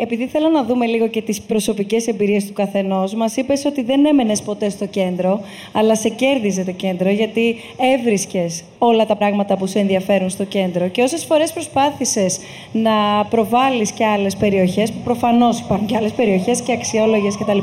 επειδή 0.00 0.26
θέλω 0.26 0.48
να 0.48 0.64
δούμε 0.64 0.86
λίγο 0.86 1.08
και 1.08 1.22
τις 1.22 1.40
προσωπικές 1.40 2.06
εμπειρίες 2.06 2.46
του 2.46 2.52
καθενός, 2.52 3.14
μας 3.14 3.36
είπες 3.36 3.64
ότι 3.64 3.82
δεν 3.82 4.06
έμενες 4.06 4.42
ποτέ 4.42 4.68
στο 4.68 4.86
κέντρο, 4.86 5.40
αλλά 5.72 5.96
σε 5.96 6.08
κέρδιζε 6.08 6.64
το 6.64 6.70
κέντρο, 6.70 7.10
γιατί 7.10 7.56
έβρισκες 7.94 8.62
όλα 8.78 9.06
τα 9.06 9.16
πράγματα 9.16 9.56
που 9.56 9.66
σε 9.66 9.78
ενδιαφέρουν 9.78 10.30
στο 10.30 10.44
κέντρο. 10.44 10.88
Και 10.88 11.02
όσες 11.02 11.24
φορές 11.24 11.52
προσπάθησες 11.52 12.38
να 12.72 13.24
προβάλλεις 13.30 13.92
και 13.92 14.04
άλλες 14.04 14.36
περιοχές, 14.36 14.92
που 14.92 14.98
προφανώς 15.04 15.58
υπάρχουν 15.58 15.86
και 15.86 15.96
άλλες 15.96 16.12
περιοχές 16.12 16.60
και 16.60 16.72
αξιόλογες 16.72 17.36
κτλ., 17.36 17.58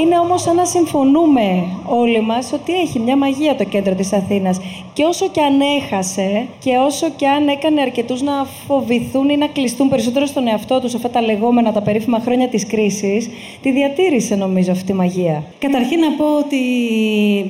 είναι 0.00 0.18
όμως 0.18 0.42
σαν 0.42 0.56
να 0.56 0.64
συμφωνούμε 0.64 1.64
όλοι 1.86 2.20
μας 2.20 2.52
ότι 2.52 2.72
έχει 2.72 2.98
μια 2.98 3.16
μαγεία 3.16 3.56
το 3.56 3.64
κέντρο 3.64 3.94
της 3.94 4.12
Αθήνας. 4.12 4.60
Και 4.92 5.04
όσο 5.04 5.28
και 5.28 5.40
αν 5.40 5.60
έχασε 5.60 6.46
και 6.58 6.76
όσο 6.76 7.06
και 7.16 7.28
αν 7.28 7.48
έκανε 7.48 7.80
αρκετούς 7.80 8.22
να 8.22 8.46
φοβηθούν 8.66 9.28
ή 9.28 9.36
να 9.36 9.46
κλειστούν 9.46 9.88
περισσότερο 9.88 10.26
στον 10.26 10.46
εαυτό 10.46 10.80
τους 10.80 10.94
αυτά 10.94 11.10
τα 11.10 11.22
λεγόμενα, 11.22 11.72
τα 11.72 11.82
περίφημα 11.82 12.20
χρόνια 12.20 12.48
της 12.48 12.66
κρίσης, 12.66 13.28
τη 13.62 13.70
διατήρησε 13.70 14.34
νομίζω 14.34 14.72
αυτή 14.72 14.84
τη 14.84 14.92
μαγεία. 14.92 15.44
Καταρχήν 15.58 15.98
να 15.98 16.10
πω 16.10 16.24
ότι 16.38 16.58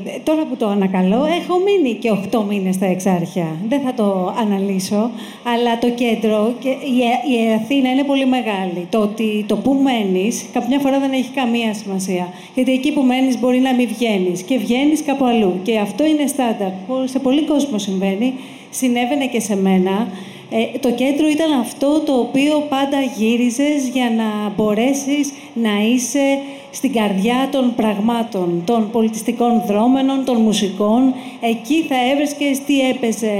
ε, 0.04 0.18
τώρα 0.25 0.45
που 0.45 0.57
το 0.57 0.68
ανακαλώ, 0.68 1.25
έχω 1.40 1.59
μείνει 1.64 1.95
και 1.95 2.12
8 2.33 2.45
μήνες 2.49 2.75
στα 2.75 2.87
Εξάρχεια. 2.87 3.47
Δεν 3.68 3.80
θα 3.80 3.95
το 3.95 4.35
αναλύσω, 4.40 5.11
αλλά 5.54 5.78
το 5.78 5.90
κέντρο 5.90 6.52
και 6.59 6.68
η, 6.68 6.97
η 7.33 7.54
Αθήνα 7.54 7.90
είναι 7.90 8.04
πολύ 8.04 8.26
μεγάλη. 8.26 8.87
Το 8.90 8.99
ότι 8.99 9.45
το 9.49 9.57
που 9.57 9.73
μένεις, 9.83 10.47
κάποια 10.52 10.78
φορά 10.78 10.99
δεν 10.99 11.12
έχει 11.12 11.30
καμία 11.30 11.75
σημασία. 11.75 12.27
Γιατί 12.54 12.73
εκεί 12.73 12.92
που 12.92 13.02
μένεις 13.02 13.38
μπορεί 13.38 13.58
να 13.58 13.75
μην 13.75 13.88
βγαίνεις 13.88 14.42
και 14.42 14.58
βγαίνεις 14.58 15.02
κάπου 15.02 15.25
αλλού. 15.25 15.61
Και 15.62 15.78
αυτό 15.78 16.04
είναι 16.06 16.26
στάνταρ. 16.26 16.70
Σε 17.04 17.18
πολύ 17.18 17.44
κόσμο 17.44 17.78
συμβαίνει. 17.78 18.35
Συνέβαινε 18.70 19.26
και 19.26 19.40
σε 19.40 19.56
μένα. 19.56 20.08
Ε, 20.50 20.78
το 20.78 20.90
κέντρο 20.90 21.28
ήταν 21.28 21.52
αυτό 21.61 22.00
το 22.00 22.12
οποίο 22.12 22.66
πάντα 22.68 23.00
γύριζες 23.16 23.88
για 23.92 24.11
να 24.16 24.52
μπορέσεις 24.56 25.32
να 25.54 25.70
είσαι 25.92 26.38
στην 26.70 26.92
καρδιά 26.92 27.49
των 27.52 27.75
πραγμάτων, 27.76 28.62
των 28.64 28.90
πολιτιστικών 28.90 29.62
δρόμενων, 29.66 30.25
των 30.25 30.40
μουσικών. 30.40 31.14
Εκεί 31.40 31.82
θα 31.88 31.94
έβρισκες 32.12 32.58
τι 32.58 32.80
έπαιζε 32.80 33.32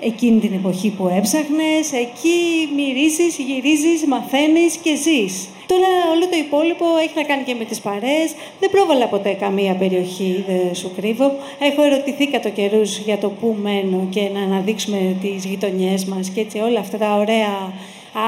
εκείνη 0.00 0.40
την 0.40 0.52
εποχή 0.52 0.90
που 0.90 1.08
έψαχνες. 1.16 1.92
Εκεί 1.92 2.68
μυρίζεις, 2.76 3.38
γυρίζεις, 3.38 4.04
μαθαίνεις 4.06 4.76
και 4.76 4.96
ζεις. 4.96 5.48
Τώρα 5.70 5.88
όλο 6.12 6.24
το 6.28 6.36
υπόλοιπο 6.36 6.84
έχει 7.02 7.12
να 7.14 7.22
κάνει 7.22 7.42
και 7.42 7.54
με 7.54 7.64
τις 7.64 7.80
παρέες. 7.80 8.30
Δεν 8.60 8.70
πρόβαλα 8.70 9.06
ποτέ 9.06 9.32
καμία 9.32 9.74
περιοχή, 9.74 10.44
δεν 10.48 10.74
σου 10.74 10.90
κρύβω. 10.96 11.32
Έχω 11.58 11.82
ερωτηθεί 11.82 12.26
κατ' 12.26 12.48
καιρούς 12.48 12.98
για 12.98 13.18
το 13.18 13.28
πού 13.28 13.56
μένω 13.62 14.06
και 14.10 14.20
να 14.34 14.40
αναδείξουμε 14.40 15.16
τις 15.22 15.44
γειτονιές 15.44 16.04
μας 16.04 16.28
και 16.28 16.40
έτσι 16.40 16.58
όλα 16.58 16.80
αυτά 16.80 16.98
τα 16.98 17.14
ωραία 17.14 17.72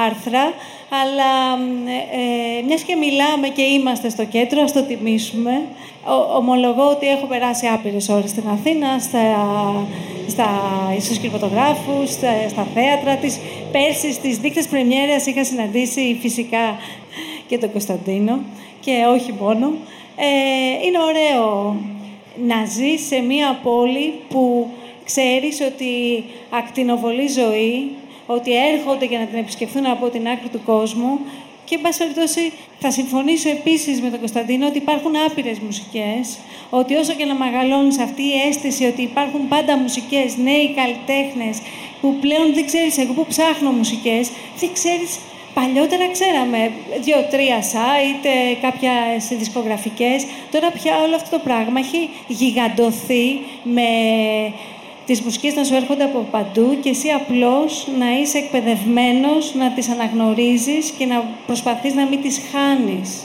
άρθρα. 0.07 0.53
Αλλά 1.01 1.31
ε, 1.87 2.59
ε, 2.59 2.63
μιας 2.65 2.81
και 2.81 2.95
μιλάμε 2.95 3.47
και 3.47 3.61
είμαστε 3.61 4.09
στο 4.09 4.25
κέντρο, 4.25 4.61
ας 4.61 4.73
το 4.73 4.81
τιμήσουμε. 4.81 5.61
Ο, 6.05 6.35
ομολογώ 6.37 6.89
ότι 6.89 7.07
έχω 7.07 7.25
περάσει 7.25 7.67
άπειρες 7.67 8.09
ώρες 8.09 8.29
στην 8.29 8.43
Αθήνα, 8.47 8.99
στα, 8.99 9.23
στα, 10.27 10.47
στους 10.99 11.17
κινηματογράφους, 11.17 12.09
στα, 12.11 12.31
στα 12.49 12.67
θέατρα 12.73 13.15
της. 13.15 13.39
Πέρσι 13.71 14.13
στις 14.13 14.37
δείκτες 14.37 14.67
πρεμιέρας 14.67 15.25
είχα 15.25 15.43
συναντήσει 15.43 16.17
φυσικά 16.21 16.77
και 17.51 17.57
τον 17.57 17.71
Κωνσταντίνο 17.71 18.39
και 18.79 18.91
όχι 19.15 19.33
μόνο. 19.39 19.73
Ε, 20.15 20.85
είναι 20.85 20.99
ωραίο 21.09 21.75
να 22.47 22.65
ζεις 22.65 23.07
σε 23.07 23.19
μία 23.19 23.59
πόλη 23.63 24.13
που 24.29 24.67
ξέρεις 25.05 25.61
ότι 25.61 26.23
ακτινοβολεί 26.49 27.27
ζωή, 27.27 27.89
ότι 28.25 28.51
έρχονται 28.73 29.05
για 29.05 29.19
να 29.19 29.25
την 29.25 29.37
επισκεφθούν 29.37 29.85
από 29.85 30.09
την 30.09 30.27
άκρη 30.27 30.49
του 30.49 30.61
κόσμου 30.65 31.19
και, 31.65 31.75
εν 31.75 31.81
πάση 31.81 31.97
περιπτώσει, 31.97 32.51
θα 32.79 32.91
συμφωνήσω 32.91 33.49
επίσης 33.49 34.01
με 34.01 34.09
τον 34.09 34.19
Κωνσταντίνο 34.19 34.67
ότι 34.67 34.77
υπάρχουν 34.77 35.13
άπειρες 35.27 35.59
μουσικές, 35.59 36.37
ότι 36.69 36.95
όσο 36.95 37.13
και 37.13 37.25
να 37.25 37.35
μεγαλώνεις 37.35 37.99
αυτή 37.99 38.21
η 38.21 38.33
αίσθηση 38.47 38.85
ότι 38.85 39.01
υπάρχουν 39.01 39.47
πάντα 39.47 39.77
μουσικές, 39.77 40.37
νέοι 40.37 40.73
καλλιτέχνες, 40.75 41.57
που 42.01 42.15
πλέον 42.21 42.53
δεν 42.53 42.65
ξέρεις 42.65 42.97
εγώ 42.97 43.13
που 43.13 43.25
ψάχνω 43.25 43.71
μουσικές, 43.71 44.29
δεν 44.59 44.69
ξέρεις 44.73 45.19
Παλιότερα 45.53 46.11
ξέραμε 46.11 46.71
δύο-τρία 47.01 47.59
site, 47.61 48.57
κάποιες 48.61 49.39
δισκογραφικές. 49.39 50.25
Τώρα 50.51 50.71
πια 50.71 50.93
όλο 51.05 51.15
αυτό 51.15 51.37
το 51.37 51.41
πράγμα 51.43 51.79
έχει 51.79 52.09
γιγαντωθεί 52.27 53.39
με 53.63 53.89
τις 55.05 55.21
μουσικές 55.21 55.55
να 55.55 55.63
σου 55.63 55.75
έρχονται 55.75 56.03
από 56.03 56.25
παντού 56.31 56.77
και 56.81 56.89
εσύ 56.89 57.09
απλώς 57.09 57.87
να 57.99 58.19
είσαι 58.19 58.37
εκπαιδευμένος, 58.37 59.53
να 59.55 59.71
τις 59.71 59.89
αναγνωρίζεις 59.89 60.89
και 60.97 61.05
να 61.05 61.23
προσπαθείς 61.45 61.93
να 61.93 62.05
μην 62.05 62.21
τις 62.21 62.41
χάνεις. 62.51 63.23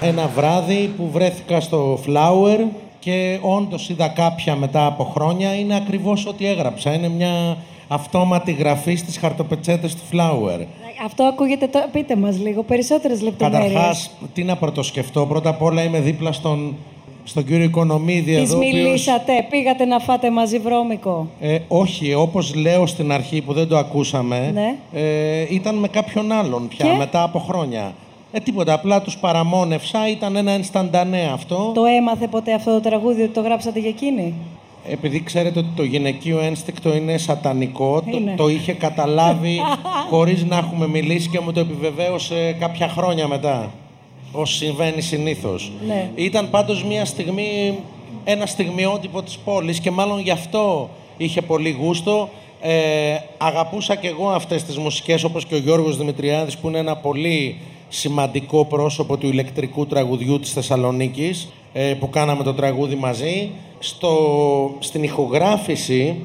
Ένα 0.00 0.26
βράδυ 0.26 0.94
που 0.96 1.10
βρέθηκα 1.12 1.60
στο 1.60 1.98
Flower 2.06 2.58
και 3.06 3.38
όντως 3.42 3.88
είδα 3.88 4.08
κάποια 4.08 4.56
μετά 4.56 4.86
από 4.86 5.04
χρόνια, 5.04 5.54
είναι 5.54 5.76
ακριβώς 5.76 6.26
ό,τι 6.26 6.46
έγραψα. 6.46 6.92
Είναι 6.94 7.08
μια 7.08 7.56
αυτόματη 7.88 8.52
γραφή 8.52 8.94
στις 8.94 9.16
χαρτοπετσέτες 9.18 9.94
του 9.94 10.00
Flower. 10.12 10.64
Αυτό 11.04 11.22
ακούγεται 11.24 11.66
τώρα. 11.66 11.86
Πείτε 11.92 12.16
μας 12.16 12.38
λίγο, 12.40 12.62
περισσότερες 12.62 13.20
λεπτομέρειες. 13.22 13.72
Καταρχάς, 13.72 14.10
τι 14.34 14.42
να 14.44 14.56
πρωτοσκεφτώ. 14.56 15.26
Πρώτα 15.26 15.48
απ' 15.50 15.62
όλα 15.62 15.82
είμαι 15.82 16.00
δίπλα 16.00 16.32
στον, 16.32 16.74
στον 17.24 17.44
κύριο 17.44 17.64
Οικονομίδη 17.64 18.34
Της 18.34 18.42
εδώ. 18.42 18.54
ο 18.54 18.56
οποίος- 18.58 18.74
μιλήσατε, 18.74 19.32
πήγατε 19.50 19.84
να 19.84 19.98
φάτε 19.98 20.30
μαζί 20.30 20.58
βρώμικο. 20.58 21.26
Ε, 21.40 21.58
όχι, 21.68 22.14
όπως 22.14 22.54
λέω 22.54 22.86
στην 22.86 23.12
αρχή 23.12 23.40
που 23.40 23.52
δεν 23.52 23.68
το 23.68 23.76
ακούσαμε, 23.78 24.50
Ναι. 24.54 24.74
ε, 25.00 25.46
ήταν 25.54 25.74
με 25.74 25.88
κάποιον 25.88 26.32
άλλον 26.32 26.68
πια, 26.68 26.86
Και; 26.86 26.96
μετά 26.96 27.22
από 27.22 27.38
χρόνια. 27.38 27.92
Ε, 28.32 28.38
τίποτα, 28.40 28.72
απλά 28.72 29.02
τους 29.02 29.16
παραμόνευσα, 29.16 30.08
ήταν 30.08 30.36
ένα 30.36 30.50
ενσταντανέ 30.52 31.30
αυτό. 31.32 31.72
Το 31.74 31.84
έμαθε 31.84 32.26
ποτέ 32.26 32.52
αυτό 32.54 32.72
το 32.72 32.80
τραγούδι 32.80 33.22
ότι 33.22 33.32
το 33.32 33.40
γράψατε 33.40 33.78
για 33.78 33.88
εκείνη; 33.88 34.34
Επειδή 34.88 35.22
ξέρετε 35.22 35.58
ότι 35.58 35.68
το 35.76 35.82
γυναικείο 35.82 36.40
ένστικτο 36.40 36.94
είναι 36.96 37.18
σατανικό, 37.18 38.02
το, 38.02 38.16
Είναι. 38.16 38.34
το 38.36 38.48
είχε 38.48 38.72
καταλάβει 38.72 39.60
χωρίς 40.10 40.44
να 40.44 40.56
έχουμε 40.56 40.86
μιλήσει 40.88 41.28
και 41.28 41.40
μου 41.40 41.52
το 41.52 41.60
επιβεβαίωσε 41.60 42.56
κάποια 42.60 42.88
χρόνια 42.88 43.28
μετά. 43.28 43.72
ως 44.32 44.56
συμβαίνει 44.56 45.00
συνήθως. 45.00 45.72
Ναι. 45.86 46.10
Ήταν 46.14 46.50
πάντως 46.50 46.84
μια 46.84 47.04
στιγμή, 47.04 47.78
ένα 48.24 48.46
στιγμιότυπο 48.46 49.22
της 49.22 49.38
πόλης 49.38 49.80
και 49.80 49.90
μάλλον 49.90 50.20
γι' 50.20 50.30
αυτό 50.30 50.90
είχε 51.16 51.42
πολύ 51.42 51.70
γούστο. 51.80 52.28
Ε, 52.60 53.16
αγαπούσα 53.38 53.94
και 53.94 54.08
εγώ 54.08 54.28
αυτές 54.28 54.64
τις 54.64 54.78
μουσικές 54.78 55.24
όπως 55.24 55.46
και 55.46 55.54
ο 55.54 55.58
Γιώργος 55.58 55.96
Δημητριάδης 55.96 56.56
που 56.56 56.68
είναι 56.68 56.78
ένα 56.78 56.96
πολύ 56.96 57.56
σημαντικό 57.88 58.64
πρόσωπο 58.64 59.16
του 59.16 59.26
ηλεκτρικού 59.26 59.86
τραγουδιού 59.86 60.40
της 60.40 60.52
Θεσσαλονίκης 60.52 61.48
ε, 61.72 61.94
που 61.94 62.10
κάναμε 62.10 62.42
το 62.42 62.54
τραγούδι 62.54 62.94
μαζί. 62.94 63.50
Στο, 63.78 64.16
στην 64.78 65.02
ηχογράφηση 65.02 66.16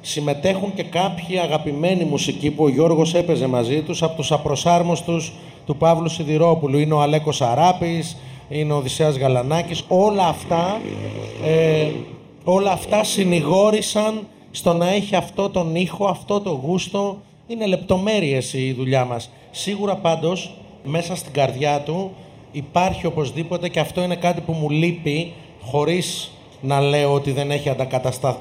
συμμετέχουν 0.00 0.74
και 0.74 0.82
κάποιοι 0.82 1.38
αγαπημένοι 1.38 2.04
μουσικοί 2.04 2.50
που 2.50 2.64
ο 2.64 2.68
Γιώργος 2.68 3.14
έπαιζε 3.14 3.46
μαζί 3.46 3.80
τους 3.80 4.02
από 4.02 4.16
τους 4.16 4.32
απροσάρμοστους 4.32 5.32
τους 5.66 5.76
Παύλου 5.78 6.08
Σιδηρόπουλου. 6.08 6.78
Είναι 6.78 6.94
ο 6.94 7.00
Αλέκος 7.00 7.40
Αράπης, 7.40 8.16
είναι 8.48 8.72
ο 8.72 8.76
Οδυσσέας 8.76 9.16
Γαλανάκης. 9.16 9.84
Όλα 9.88 10.26
αυτά, 10.26 10.80
ε, 11.46 11.88
όλα 12.44 12.72
αυτά 12.72 13.04
συνηγόρησαν 13.04 14.26
στο 14.50 14.72
να 14.72 14.92
έχει 14.92 15.16
αυτό 15.16 15.50
τον 15.50 15.74
ήχο, 15.74 16.06
αυτό 16.06 16.40
το 16.40 16.50
γούστο. 16.50 17.18
Είναι 17.46 17.66
λεπτομέρειες 17.66 18.52
η 18.52 18.72
δουλειά 18.72 19.04
μας. 19.04 19.30
Σίγουρα 19.50 19.96
πάντως, 19.96 20.54
μέσα 20.84 21.16
στην 21.16 21.32
καρδιά 21.32 21.80
του 21.80 22.12
υπάρχει 22.52 23.06
οπωσδήποτε 23.06 23.68
και 23.68 23.80
αυτό 23.80 24.02
είναι 24.02 24.16
κάτι 24.16 24.40
που 24.40 24.52
μου 24.52 24.70
λείπει 24.70 25.32
χωρίς 25.62 26.30
να 26.60 26.80
λέω 26.80 27.12
ότι 27.12 27.32
δεν 27.32 27.50
έχει 27.50 27.70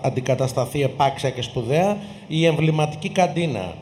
αντικατασταθεί 0.01 0.81
επάξια 0.81 1.29
και 1.29 1.41
σπουδαία, 1.41 1.97
η 2.27 2.45
εμβληματική 2.45 3.09
καντίνα. 3.09 3.73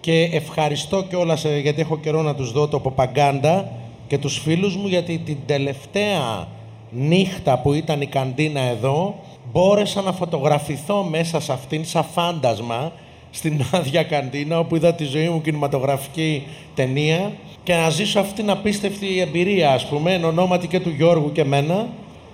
Και 0.00 0.22
ευχαριστώ 0.32 1.02
κιόλας 1.02 1.44
ε, 1.44 1.58
γιατί 1.58 1.80
έχω 1.80 1.98
καιρό 1.98 2.22
να 2.22 2.34
τους 2.34 2.52
δω 2.52 2.68
το 2.68 2.80
Ποπαγκάντα 2.80 3.72
και 4.06 4.18
τους 4.18 4.38
φίλους 4.38 4.76
μου 4.76 4.86
γιατί 4.86 5.18
την 5.18 5.36
τελευταία 5.46 6.48
νύχτα 6.90 7.58
που 7.58 7.72
ήταν 7.72 8.00
η 8.00 8.06
καντίνα 8.06 8.60
εδώ 8.60 9.14
μπόρεσα 9.52 10.02
να 10.02 10.12
φωτογραφηθώ 10.12 11.02
μέσα 11.02 11.40
σε 11.40 11.52
αυτήν 11.52 11.84
σαν 11.84 12.04
φάντασμα 12.04 12.92
στην 13.30 13.60
άδεια 13.72 14.02
καντίνα 14.02 14.58
όπου 14.58 14.76
είδα 14.76 14.94
τη 14.94 15.04
ζωή 15.04 15.28
μου 15.28 15.40
κινηματογραφική 15.40 16.42
ταινία 16.74 17.32
και 17.62 17.74
να 17.74 17.90
ζήσω 17.90 18.20
αυτήν 18.20 18.34
την 18.34 18.50
απίστευτη 18.50 19.20
εμπειρία 19.20 19.70
ας 19.70 19.86
πούμε 19.86 20.12
εν 20.12 20.24
ονόματι 20.24 20.66
και 20.66 20.80
του 20.80 20.90
Γιώργου 20.90 21.32
και 21.32 21.44
μένα 21.44 21.88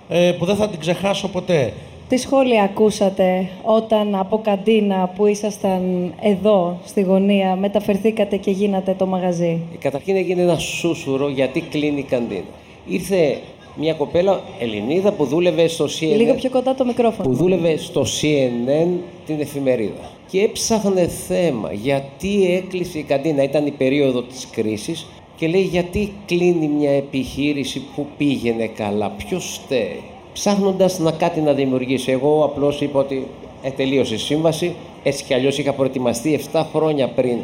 ε, 0.09 0.31
που 0.31 0.45
δεν 0.45 0.55
θα 0.55 0.69
την 0.69 0.79
ξεχάσω 0.79 1.27
ποτέ. 1.27 1.73
Τι 2.07 2.17
σχόλια 2.17 2.63
ακούσατε 2.63 3.47
όταν 3.63 4.15
από 4.15 4.41
καντίνα 4.43 5.11
που 5.15 5.25
ήσασταν 5.25 6.13
εδώ 6.21 6.79
στη 6.85 7.01
γωνία 7.01 7.55
μεταφερθήκατε 7.55 8.37
και 8.37 8.51
γίνατε 8.51 8.95
το 8.97 9.05
μαγαζί; 9.05 9.59
Καταρχήν 9.79 10.15
έγινε 10.15 10.41
ένα 10.41 10.57
σούσουρο 10.57 11.29
γιατί 11.29 11.61
κλείνει 11.61 11.99
η 11.99 12.03
καντίνα. 12.03 12.43
Ήρθε 12.87 13.37
μια 13.75 13.93
κοπέλα 13.93 14.41
Ελληνίδα 14.59 15.11
που 15.11 15.25
δούλευε 15.25 15.67
στο 15.67 15.85
CNN. 15.85 16.15
Λίγο 16.15 16.33
πιο 16.33 16.49
κοντά 16.49 16.75
το 16.75 16.85
μικρόφωνο. 16.85 17.29
Που 17.29 17.35
δούλευε 17.35 17.77
στο 17.77 18.01
CNN 18.01 18.87
την 19.25 19.39
εφημερίδα. 19.39 20.11
Και 20.33 20.41
έψαχνε 20.41 21.07
θέμα 21.07 21.73
γιατί 21.73 22.53
έκλεισε 22.55 22.99
η 22.99 23.03
καντίνα. 23.03 23.43
Ήταν 23.43 23.65
η 23.65 23.71
περίοδο 23.71 24.21
της 24.21 24.47
κρίσης 24.51 25.05
και 25.35 25.47
λέει 25.47 25.61
γιατί 25.61 26.13
κλείνει 26.25 26.67
μια 26.67 26.91
επιχείρηση 26.91 27.81
που 27.95 28.07
πήγαινε 28.17 28.67
καλά. 28.67 29.09
Ποιος 29.09 29.59
φταίει. 29.63 30.01
Ψάχνοντας 30.33 30.99
να 30.99 31.11
κάτι 31.11 31.41
να 31.41 31.53
δημιουργήσει. 31.53 32.11
Εγώ 32.11 32.43
απλώς 32.43 32.81
είπα 32.81 32.99
ότι 32.99 33.27
ε, 33.63 33.69
τελείωσε 33.69 34.13
η 34.13 34.17
σύμβαση. 34.17 34.75
Έτσι 35.03 35.23
κι 35.23 35.33
αλλιώς 35.33 35.57
είχα 35.57 35.73
προετοιμαστεί 35.73 36.39
7 36.53 36.63
χρόνια 36.73 37.07
πριν 37.07 37.37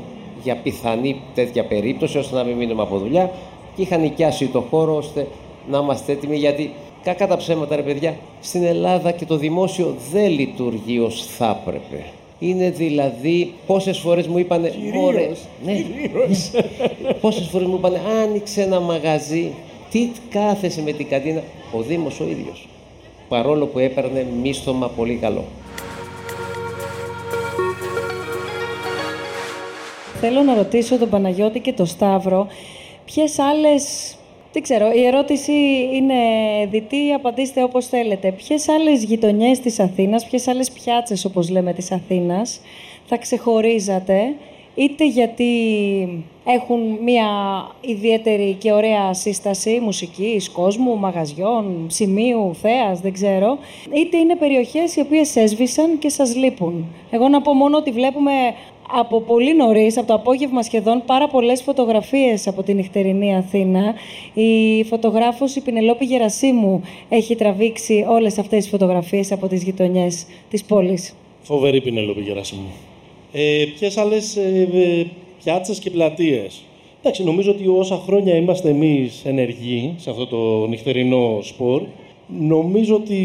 για 0.43 0.55
πιθανή 0.55 1.21
τέτοια 1.35 1.65
περίπτωση 1.65 2.17
ώστε 2.17 2.35
να 2.35 2.43
μην 2.43 2.55
μείνουμε 2.55 2.81
από 2.81 2.97
δουλειά 2.97 3.31
και 3.75 3.81
είχα 3.81 3.97
νοικιάσει 3.97 4.47
το 4.47 4.61
χώρο 4.69 4.95
ώστε 4.95 5.27
να 5.69 5.77
είμαστε 5.77 6.11
έτοιμοι 6.11 6.37
γιατί 6.37 6.73
κακά 7.03 7.27
τα 7.27 7.37
ψέματα 7.37 7.75
ρε 7.75 7.81
παιδιά 7.81 8.17
στην 8.41 8.63
Ελλάδα 8.63 9.11
και 9.11 9.25
το 9.25 9.37
δημόσιο 9.37 9.95
δεν 10.11 10.29
λειτουργεί 10.29 10.99
ως 10.99 11.25
θα 11.25 11.61
έπρεπε. 11.61 12.05
Είναι 12.39 12.69
δηλαδή 12.69 13.53
πόσες 13.65 13.97
φορές 13.97 14.27
μου 14.27 14.37
είπανε 14.37 14.69
Κυρίως, 14.69 15.39
ναι. 15.65 15.85
πόσες 17.21 17.47
φορές 17.47 17.67
μου 17.67 17.75
είπανε 17.75 18.01
άνοιξε 18.23 18.61
ένα 18.61 18.79
μαγαζί 18.79 19.51
τι 19.91 20.09
κάθεσαι 20.29 20.81
με 20.81 20.91
την 20.91 21.07
καντίνα. 21.09 21.43
Ο 21.71 21.81
Δήμος 21.81 22.19
ο 22.19 22.23
ίδιος. 22.23 22.67
Παρόλο 23.29 23.65
που 23.65 23.79
έπαιρνε 23.79 24.25
μίσθωμα 24.41 24.87
πολύ 24.87 25.15
καλό. 25.15 25.43
Θέλω 30.21 30.41
να 30.41 30.55
ρωτήσω 30.55 30.97
τον 30.97 31.09
Παναγιώτη 31.09 31.59
και 31.59 31.73
τον 31.73 31.85
Σταύρο 31.85 32.47
ποιες 33.05 33.39
άλλες 33.39 34.15
δεν 34.53 34.61
ξέρω, 34.61 34.91
η 34.91 35.05
ερώτηση 35.05 35.51
είναι 35.93 36.15
διτή, 36.69 37.11
απαντήστε 37.13 37.63
όπως 37.63 37.87
θέλετε. 37.87 38.31
Ποιες 38.31 38.69
άλλες 38.69 39.03
γειτονιές 39.03 39.59
της 39.59 39.79
Αθήνας, 39.79 40.25
ποιες 40.27 40.47
άλλες 40.47 40.71
πιάτσες, 40.71 41.25
όπως 41.25 41.49
λέμε, 41.49 41.73
της 41.73 41.91
Αθήνας, 41.91 42.61
θα 43.05 43.17
ξεχωρίζατε, 43.17 44.35
είτε 44.75 45.07
γιατί 45.07 45.45
έχουν 46.45 46.79
μια 47.03 47.27
ιδιαίτερη 47.81 48.53
και 48.59 48.71
ωραία 48.71 49.13
σύσταση 49.13 49.79
μουσικής, 49.83 50.49
κόσμου, 50.49 50.97
μαγαζιών, 50.97 51.85
σημείου, 51.87 52.55
θέας, 52.61 52.99
δεν 52.99 53.13
ξέρω, 53.13 53.57
είτε 53.93 54.17
είναι 54.17 54.35
περιοχές 54.35 54.95
οι 54.95 54.99
οποίες 54.99 55.35
έσβησαν 55.35 55.99
και 55.99 56.09
σας 56.09 56.35
λείπουν. 56.35 56.85
Εγώ 57.09 57.27
να 57.27 57.41
πω 57.41 57.53
μόνο 57.53 57.77
ότι 57.77 57.91
βλέπουμε 57.91 58.31
από 58.91 59.21
πολύ 59.21 59.55
νωρίς, 59.55 59.97
από 59.97 60.07
το 60.07 60.13
απόγευμα 60.13 60.61
σχεδόν, 60.61 61.03
πάρα 61.05 61.27
πολλές 61.27 61.61
φωτογραφίες 61.61 62.47
από 62.47 62.63
την 62.63 62.75
νυχτερινή 62.75 63.35
Αθήνα. 63.35 63.93
Η 64.33 64.83
φωτογράφος 64.83 65.55
η 65.55 65.61
Πινελόπη 65.61 66.05
Γερασίμου 66.05 66.81
έχει 67.09 67.35
τραβήξει 67.35 68.05
όλες 68.09 68.37
αυτές 68.37 68.59
τις 68.59 68.69
φωτογραφίες 68.69 69.31
από 69.31 69.47
τις 69.47 69.63
γειτονιές 69.63 70.25
της 70.49 70.63
πόλης. 70.63 71.15
Φοβερή 71.41 71.81
Πινελόπη 71.81 72.21
Γερασίμου. 72.21 72.88
Ε, 73.31 73.65
Ποιες 73.79 73.97
άλλες 73.97 74.35
ε, 74.35 75.05
πιάτσες 75.43 75.79
και 75.79 75.89
πλατείες. 75.89 76.61
Εντάξει, 76.99 77.23
νομίζω 77.23 77.51
ότι 77.51 77.67
όσα 77.67 78.01
χρόνια 78.05 78.35
είμαστε 78.35 78.69
εμείς 78.69 79.21
ενεργοί 79.25 79.93
σε 79.97 80.09
αυτό 80.09 80.27
το 80.27 80.67
νυχτερινό 80.67 81.39
σπορ, 81.41 81.81
Νομίζω 82.37 82.95
ότι 82.95 83.19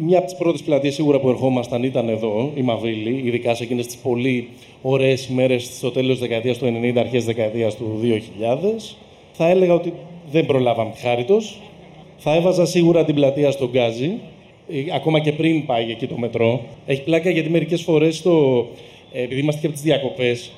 μια 0.00 0.18
από 0.18 0.26
τις 0.26 0.36
πρώτες 0.36 0.62
πλατείες 0.62 0.94
σίγουρα 0.94 1.20
που 1.20 1.28
ερχόμασταν 1.28 1.82
ήταν 1.82 2.08
εδώ, 2.08 2.50
η 2.54 2.62
Μαβίλη, 2.62 3.22
ειδικά 3.24 3.54
σε 3.54 3.62
εκείνες 3.62 3.86
τις 3.86 3.96
πολύ 3.96 4.48
ωραίες 4.82 5.26
ημέρες 5.26 5.64
στο 5.76 5.90
τέλος 5.90 6.10
της 6.10 6.28
δεκαετίας 6.28 6.58
του 6.58 6.66
90, 6.66 6.96
αρχές 6.96 7.24
δεκαετίας 7.24 7.76
του 7.76 7.98
2000. 8.02 8.96
Θα 9.32 9.48
έλεγα 9.48 9.74
ότι 9.74 9.92
δεν 10.30 10.46
προλάβαμε 10.46 10.90
τη 10.90 11.00
χάριτος. 11.00 11.60
Θα 12.16 12.34
έβαζα 12.34 12.66
σίγουρα 12.66 13.04
την 13.04 13.14
πλατεία 13.14 13.50
στον 13.50 13.68
Γκάζι, 13.72 14.04
ε, 14.04 14.18
ακόμα 14.94 15.18
και 15.18 15.32
πριν 15.32 15.66
πάει 15.66 15.90
εκεί 15.90 16.06
το 16.06 16.16
μετρό. 16.16 16.60
Έχει 16.86 17.02
πλάκα 17.02 17.30
γιατί 17.30 17.50
μερικές 17.50 17.82
φορές, 17.82 18.24
ε, 19.12 19.22
επειδή 19.22 19.40
είμαστε 19.40 19.60
και 19.60 19.66
από 19.66 19.74
τις 19.74 19.84
διακοπές, 19.84 20.52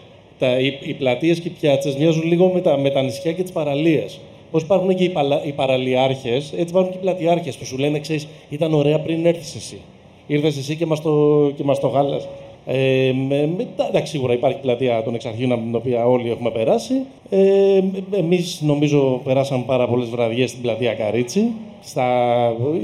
οι, 0.60 0.88
οι 0.90 0.94
πλατείες 0.94 1.40
και 1.40 1.48
οι 1.48 1.52
πιάτσες 1.60 1.96
μοιάζουν 1.96 2.26
λίγο 2.26 2.50
με 2.54 2.60
τα, 2.60 2.78
με 2.78 2.90
τα 2.90 3.02
νησιά 3.02 3.32
και 3.32 3.42
τις 3.42 3.52
παραλίες. 3.52 4.20
Πώς 4.50 4.62
υπάρχουν 4.62 4.94
και 4.94 5.04
οι, 5.04 5.08
παλα... 5.08 5.44
οι 5.44 5.52
παραλιάρχες, 5.52 6.52
έτσι 6.52 6.68
υπάρχουν 6.68 6.92
και 6.92 6.98
οι 6.98 7.00
πλατιάρχε 7.00 7.52
που 7.58 7.64
σου 7.64 7.78
λένε, 7.78 7.98
ξέρεις, 7.98 8.28
ήταν 8.48 8.74
ωραία 8.74 9.00
πριν 9.00 9.26
έρθεις 9.26 9.54
εσύ. 9.54 9.78
Ήρθες 10.26 10.56
εσύ 10.56 10.76
και 10.76 10.86
μας 10.86 11.02
το, 11.02 11.52
και 11.56 11.64
μας 11.64 11.80
το 11.80 11.86
γάλας. 11.86 12.28
Ε, 12.68 13.12
μετά, 13.56 13.86
εντάξει, 13.88 14.12
σίγουρα 14.12 14.32
υπάρχει 14.32 14.58
πλατεία 14.58 15.02
των 15.02 15.14
εξαρχείων 15.14 15.52
από 15.52 15.62
την 15.62 15.74
οποία 15.74 16.06
όλοι 16.06 16.30
έχουμε 16.30 16.50
περάσει. 16.50 16.94
Ε, 17.30 17.80
Εμείς 18.10 18.60
νομίζω 18.62 19.20
περάσαμε 19.24 19.64
πάρα 19.66 19.88
πολλές 19.88 20.08
βραδιές 20.08 20.50
στην 20.50 20.62
πλατεία 20.62 20.94
Καρίτσι. 20.94 21.52
Στα... 21.82 22.06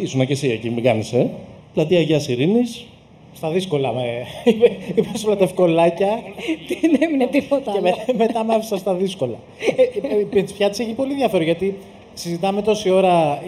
Ήσουν 0.02 0.26
και 0.26 0.32
εσύ 0.32 0.48
εκεί, 0.48 0.70
μην 0.70 0.82
κάνεις, 0.82 1.12
ε. 1.12 1.30
Πλατεία 1.74 1.98
Αγίας 1.98 2.28
Ειρήνης, 2.28 2.86
στα 3.34 3.50
δύσκολα. 3.50 3.92
Με... 3.92 4.04
Είπα 4.94 5.10
όλα 5.26 5.36
τα 5.36 5.44
ευκολάκια. 5.44 6.22
Δεν 6.80 6.96
έμεινε 7.00 7.26
τίποτα. 7.26 7.72
Και 7.72 7.80
με, 7.80 7.94
μετά 8.16 8.44
με 8.44 8.54
άφησα 8.54 8.76
στα 8.76 8.94
δύσκολα. 8.94 9.38
ε, 10.32 10.38
ε, 10.38 10.44
πιάτσε 10.56 10.82
έχει 10.82 10.92
πολύ 10.92 11.10
ενδιαφέρον 11.10 11.44
γιατί 11.44 11.76
συζητάμε 12.14 12.62
τόση 12.62 12.90
ώρα. 12.90 13.42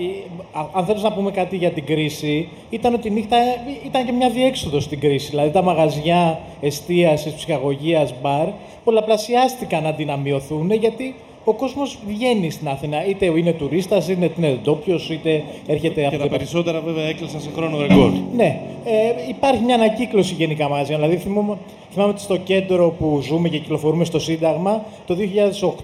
Αν 0.73 0.85
θέλω 0.85 1.01
να 1.01 1.13
πούμε 1.13 1.31
κάτι 1.31 1.57
για 1.57 1.71
την 1.71 1.85
κρίση, 1.85 2.49
ήταν 2.71 2.95
ότι 2.95 3.09
η 3.09 3.11
νύχτα 3.11 3.37
ήταν 3.85 4.05
και 4.05 4.13
μια 4.13 4.31
διέξοδος 4.31 4.85
στην 4.85 5.01
κρίση. 5.01 5.31
Δηλαδή 5.31 5.51
τα 5.51 5.63
μαγαζιά 5.63 6.41
εστίασης, 6.61 7.33
ψυχαγωγίας, 7.33 8.15
μπαρ 8.23 8.49
πολλαπλασιάστηκαν 8.85 9.87
αντί 9.87 10.05
να 10.05 10.17
μειωθούν 10.17 10.73
γιατί 10.73 11.15
ο 11.45 11.53
κόσμος 11.53 11.99
βγαίνει 12.07 12.51
στην 12.51 12.69
Αθήνα. 12.69 13.07
Είτε 13.07 13.27
είναι 13.27 13.53
τουρίστας, 13.53 14.09
είτε 14.09 14.31
είναι 14.39 14.59
ντόπιος, 14.63 15.11
είτε 15.11 15.45
έρχεται 15.67 16.01
και 16.01 16.07
από. 16.07 16.17
Και 16.17 16.23
τα 16.23 16.29
περισσότερα 16.29 16.81
βέβαια 16.81 17.05
έκλεισαν 17.05 17.41
σε 17.41 17.51
χρόνο 17.57 17.81
ρεκόρ. 17.81 18.11
Ναι. 18.35 18.61
Ε, 18.85 19.29
υπάρχει 19.29 19.63
μια 19.65 19.75
ανακύκλωση 19.75 20.35
γενικά 20.35 20.69
μαζί. 20.69 20.95
Δηλαδή 20.95 21.17
θυμάμαι, 21.17 21.57
θυμάμαι 21.91 22.11
ότι 22.11 22.21
στο 22.21 22.37
κέντρο 22.37 22.91
που 22.99 23.21
ζούμε 23.23 23.49
και 23.49 23.59
κυκλοφορούμε 23.59 24.05
στο 24.05 24.19
Σύνταγμα, 24.19 24.85
το 25.07 25.17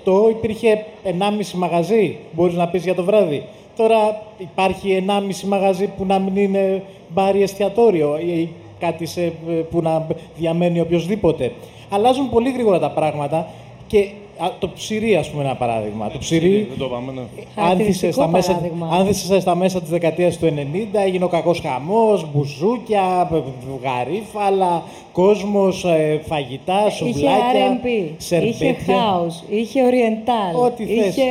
2008 0.06 0.30
υπήρχε 0.30 0.84
1,5 1.04 1.10
μαγαζί. 1.54 2.16
Μπορείς 2.32 2.54
να 2.54 2.68
πεις 2.68 2.84
για 2.84 2.94
το 2.94 3.04
βράδυ. 3.04 3.42
Τώρα 3.76 4.22
υπάρχει 4.38 5.04
1,5 5.06 5.48
μαγαζί 5.48 5.86
που 5.86 6.04
να 6.04 6.18
μην 6.18 6.36
είναι 6.36 6.82
μπάρι 7.08 7.42
εστιατόριο 7.42 8.18
ή 8.18 8.48
κάτι 8.78 9.06
σε, 9.06 9.32
που 9.70 9.82
να 9.82 10.06
διαμένει 10.36 10.80
οποιοδήποτε. 10.80 11.52
Αλλάζουν 11.90 12.30
πολύ 12.30 12.50
γρήγορα 12.50 12.78
τα 12.78 12.90
πράγματα 12.90 13.46
Και 13.90 14.08
α, 14.38 14.48
το 14.58 14.68
ψυρί, 14.68 15.16
ας 15.16 15.30
πούμε, 15.30 15.44
ένα 15.44 15.54
παράδειγμα. 15.54 16.10
Το 16.10 16.18
ψυρί 16.18 16.66
Δεν 16.68 16.78
το 16.78 16.84
είπαμε, 16.84 17.12
ναι. 17.12 17.22
άνθησε 17.54 18.10
στα, 18.12 18.26
μέσα, 18.28 18.52
παράδειγμα. 18.52 18.88
άνθησε 18.92 19.40
στα 19.40 19.54
μέσα 19.54 19.80
της 19.80 19.90
δεκαετίας 19.90 20.38
του 20.38 20.46
90, 20.46 20.98
έγινε 21.04 21.24
ο 21.24 21.28
κακός 21.28 21.60
χαμός, 21.60 22.26
μπουζούκια, 22.32 23.28
π- 23.30 23.34
π- 23.34 23.84
γαρίφαλα, 23.84 24.82
κόσμος, 25.12 25.84
ε, 25.84 26.20
φαγητά, 26.26 26.84
Είχε 26.86 26.96
σουβλάκια, 26.96 27.80
R&B, 27.82 27.86
είχε 27.86 28.12
σερμπέτια. 28.18 28.96
house, 28.96 29.50
είχε 29.50 29.80
oriental, 29.90 30.60
Ό,τι 30.64 30.84
θες. 30.84 31.06
είχε... 31.06 31.22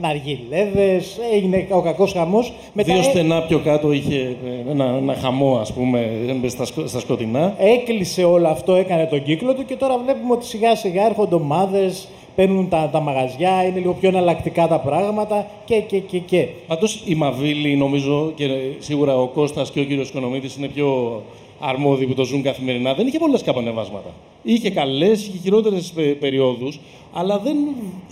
Ναργιλέδες, 0.00 1.18
έγινε 1.32 1.66
ο 1.70 1.80
κακός 1.80 2.12
χαμός. 2.12 2.52
Μετά 2.72 2.92
Δύο 2.92 3.00
ε- 3.00 3.04
στενά 3.04 3.42
πιο 3.42 3.58
κάτω 3.58 3.92
είχε 3.92 4.36
ε, 4.66 4.70
ένα, 4.70 4.84
ένα 4.84 5.14
χαμό, 5.14 5.56
ας 5.60 5.72
πούμε, 5.72 6.10
ε, 6.44 6.48
στα, 6.48 6.64
σκο- 6.64 6.86
στα 6.86 7.00
σκοτεινά. 7.00 7.54
έκλεισε 7.58 8.24
όλο 8.24 8.48
αυτό, 8.48 8.74
έκανε 8.74 9.06
τον 9.06 9.22
κύκλο 9.22 9.54
του 9.54 9.64
και 9.64 9.76
τώρα 9.76 9.98
βλέπουμε 10.04 10.32
ότι 10.32 10.44
σιγά 10.46 10.76
σιγά 10.76 11.06
έρχονται 11.06 11.34
ομάδες, 11.34 12.08
παίρνουν 12.34 12.68
τα, 12.68 12.88
τα 12.92 13.00
μαγαζιά, 13.00 13.64
είναι 13.66 13.78
λίγο 13.78 13.92
πιο 13.92 14.08
εναλλακτικά 14.08 14.66
τα 14.68 14.78
πράγματα 14.78 15.46
και, 15.64 15.80
και, 15.80 15.98
και, 15.98 16.18
και. 16.18 16.46
Πάντως 16.66 17.02
η 17.06 17.14
Μαβίλη, 17.14 17.76
νομίζω, 17.76 18.32
και 18.34 18.44
σίγουρα 18.78 19.16
ο 19.16 19.26
Κώστας 19.26 19.70
και 19.70 19.80
ο 19.80 19.84
κύριος 19.84 20.08
Οικονομίδης 20.08 20.56
είναι 20.56 20.68
πιο 20.68 21.22
αρμόδιοι 21.64 22.06
που 22.06 22.14
το 22.14 22.24
ζουν 22.24 22.42
καθημερινά, 22.42 22.94
δεν 22.94 23.06
είχε 23.06 23.18
πολλά 23.18 23.38
σκαπανεβάσματα. 23.38 24.10
Είχε 24.42 24.70
καλές, 24.70 25.26
είχε 25.26 25.38
χειρότερες 25.38 25.92
περιόδους, 26.18 26.80
αλλά 27.12 27.38
δεν 27.38 27.56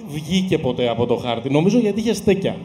βγήκε 0.08 0.58
ποτέ 0.58 0.88
από 0.88 1.06
το 1.06 1.16
χάρτη. 1.16 1.50
Νομίζω 1.50 1.78
γιατί 1.78 2.00
είχε 2.00 2.14
στέκια. 2.14 2.56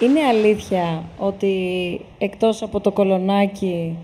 Είναι 0.00 0.20
αλήθεια 0.20 1.04
ότι 1.18 1.54
εκτός 2.18 2.62
από 2.62 2.80
το 2.80 2.90
κολονάκι 2.90 3.96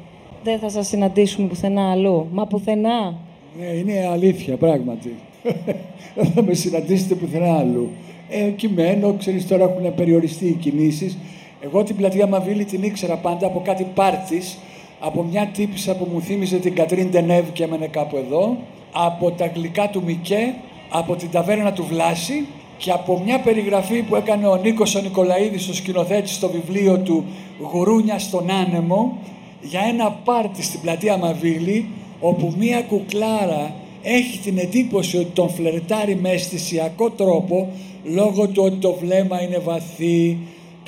δεν 0.44 0.58
θα 0.58 0.68
σας 0.68 0.86
συναντήσουμε 0.86 1.48
πουθενά 1.48 1.90
αλλού; 1.90 2.26
Μα 2.32 2.46
πουθενά. 2.46 3.14
Ναι, 3.58 3.66
είναι 3.66 4.08
αλήθεια, 4.12 4.56
πράγματι. 4.56 5.14
Δεν 6.16 6.26
θα 6.34 6.42
με 6.42 6.54
συναντήσετε 6.54 7.14
πουθενά 7.14 7.58
άλλου. 7.58 7.88
Ε, 8.28 8.50
κειμένο, 8.50 9.14
ξέρεις, 9.18 9.46
τώρα 9.46 9.64
έχουν 9.64 9.94
περιοριστεί 9.94 10.46
οι 10.46 10.52
κινήσεις. 10.52 11.18
Εγώ 11.60 11.82
την 11.82 11.96
πλατεία 11.96 12.26
Μαβίλη 12.26 12.64
την 12.64 12.82
ήξερα 12.82 13.16
πάντα 13.16 13.46
από 13.46 13.62
κάτι 13.64 13.86
πάρτις, 13.94 14.58
από 15.00 15.22
μια 15.22 15.46
τύπησα 15.46 15.96
που 15.96 16.08
μου 16.12 16.20
θύμιζε 16.20 16.56
την 16.56 16.74
Κατρίν 16.74 17.10
Ντενεύ 17.10 17.50
και 17.52 17.62
έμενε 17.62 17.86
κάπου 17.86 18.16
εδώ, 18.16 18.56
από 18.92 19.30
τα 19.30 19.46
γλυκά 19.46 19.88
του 19.88 20.02
Μικέ, 20.04 20.54
από 20.90 21.16
την 21.16 21.30
ταβέρνα 21.30 21.72
του 21.72 21.84
Βλάση 21.84 22.46
και 22.78 22.90
από 22.90 23.22
μια 23.24 23.40
περιγραφή 23.40 24.02
που 24.02 24.16
έκανε 24.16 24.46
ο 24.46 24.56
Νίκος 24.56 24.94
ο 24.94 25.00
Νικολαίδης, 25.00 25.68
ο 25.68 25.74
σκηνοθέτης, 25.74 26.34
στο 26.34 26.48
βιβλίο 26.48 26.98
του 26.98 27.24
«Γουρούνια 27.72 28.18
στον 28.18 28.50
άνεμο», 28.50 29.18
για 29.62 29.80
ένα 29.88 30.10
πάρτι 30.24 30.62
στην 30.62 30.80
πλατεία 30.80 31.16
Μαβίλη, 31.16 31.88
όπου 32.20 32.54
μία 32.58 32.82
κουκλάρα 32.82 33.74
έχει 34.02 34.38
την 34.38 34.58
εντύπωση 34.58 35.16
ότι 35.16 35.30
τον 35.32 35.48
φλερτάρει 35.48 36.16
με 36.16 36.30
αισθησιακό 36.30 37.10
τρόπο, 37.10 37.68
λόγω 38.04 38.48
του 38.48 38.62
ότι 38.64 38.76
το 38.76 38.92
βλέμμα 39.00 39.42
είναι 39.42 39.58
βαθύ 39.58 40.38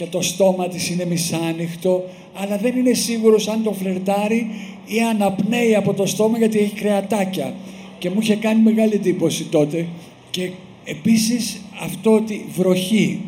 και 0.00 0.06
το 0.06 0.22
στόμα 0.22 0.68
της 0.68 0.90
είναι 0.90 1.04
μισάνοιχτο, 1.04 2.04
αλλά 2.34 2.56
δεν 2.56 2.76
είναι 2.76 2.92
σίγουρος 2.92 3.48
αν 3.48 3.62
τον 3.62 3.74
φλερτάρει 3.74 4.50
ή 4.86 5.00
αναπνέει 5.00 5.74
από 5.74 5.94
το 5.94 6.06
στόμα 6.06 6.38
γιατί 6.38 6.58
έχει 6.58 6.74
κρεατάκια. 6.74 7.54
Και 7.98 8.10
μου 8.10 8.20
είχε 8.20 8.34
κάνει 8.34 8.62
μεγάλη 8.62 8.94
εντύπωση 8.94 9.44
τότε. 9.44 9.86
Και 10.30 10.50
επίσης 10.84 11.60
αυτό 11.82 12.12
ότι 12.12 12.44
βροχή, 12.56 13.20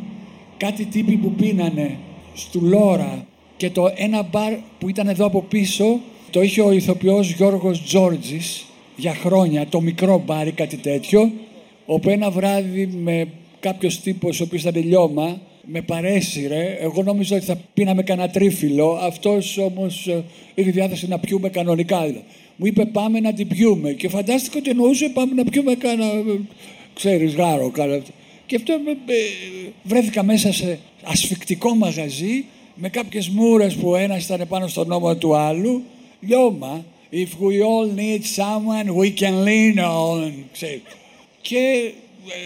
κάτι 0.57 0.85
τύποι 0.85 1.17
που 1.17 1.33
πίνανε 1.33 1.97
στου 2.35 2.65
Λόρα 2.65 3.27
και 3.57 3.71
το 3.71 3.93
ένα 3.95 4.23
μπαρ 4.23 4.53
που 4.79 4.89
ήταν 4.89 5.09
εδώ 5.09 5.27
από 5.27 5.43
πίσω 5.43 6.01
το 6.31 6.43
είχε 6.43 6.61
ο 6.61 6.73
ηθοποιός 6.73 7.31
Γιώργος 7.31 7.83
Τζόρτζης 7.83 8.65
για 8.97 9.15
χρόνια, 9.15 9.67
το 9.67 9.81
μικρό 9.81 10.23
μπαρ 10.27 10.47
ή 10.47 10.53
κάτι 10.53 10.77
τέτοιο 10.77 11.31
όπου 11.87 12.11
ένα 12.11 12.31
βράδυ 12.31 12.87
με 12.87 13.29
κάποιος 13.61 14.01
τύπος 14.01 14.41
ο 14.41 14.45
οποίος 14.45 14.63
ήταν 14.63 14.85
λιώμα 14.85 15.41
με 15.65 15.81
παρέσυρε, 15.81 16.77
εγώ 16.81 17.03
νόμιζα 17.03 17.37
ότι 17.37 17.45
θα 17.45 17.61
πίναμε 17.75 18.03
κανένα 18.03 18.31
τρίφυλλο, 18.31 18.99
αυτός 19.03 19.59
όμως 19.59 20.07
ε, 20.07 20.25
είχε 20.55 20.71
διάθεση 20.71 21.09
να 21.09 21.19
πιούμε 21.19 21.49
κανονικά. 21.49 22.15
Μου 22.57 22.67
είπε 22.67 22.85
πάμε 22.85 23.21
να 23.21 23.33
την 23.33 23.49
πιούμε 23.49 23.93
και 23.93 24.09
φαντάστηκα 24.09 24.59
ότι 24.59 24.71
εννοούσε 24.71 25.09
πάμε 25.09 25.33
να 25.35 25.45
πιούμε 25.45 25.75
κανένα, 25.75 26.13
ε, 26.13 26.41
ξέρεις, 26.95 27.35
γάρο. 27.35 27.71
Κάνα... 27.71 28.03
Και 28.47 28.57
αυτό 28.57 28.73
ε, 28.73 29.13
ε, 29.13 29.15
βρέθηκα 29.83 30.23
μέσα 30.23 30.53
σε 30.53 30.79
ασφικτικό 31.03 31.75
μαγαζί 31.75 32.45
με 32.75 32.89
κάποιες 32.89 33.29
μούρες 33.29 33.75
που 33.75 33.89
ο 33.89 33.97
ένας 33.97 34.25
ήταν 34.25 34.49
πάνω 34.49 34.67
στον 34.67 34.87
νόμο 34.87 35.17
του 35.17 35.37
άλλου. 35.37 35.83
Λιώμα. 36.21 36.85
If 37.13 37.39
we 37.41 37.57
all 37.71 37.87
need 38.03 38.23
someone 38.25 38.87
we 39.01 39.11
can 39.21 39.45
lean 39.45 39.79
on. 39.79 40.33
Ξέρεις. 40.53 40.83
Και 41.41 41.57
ε, 41.59 41.93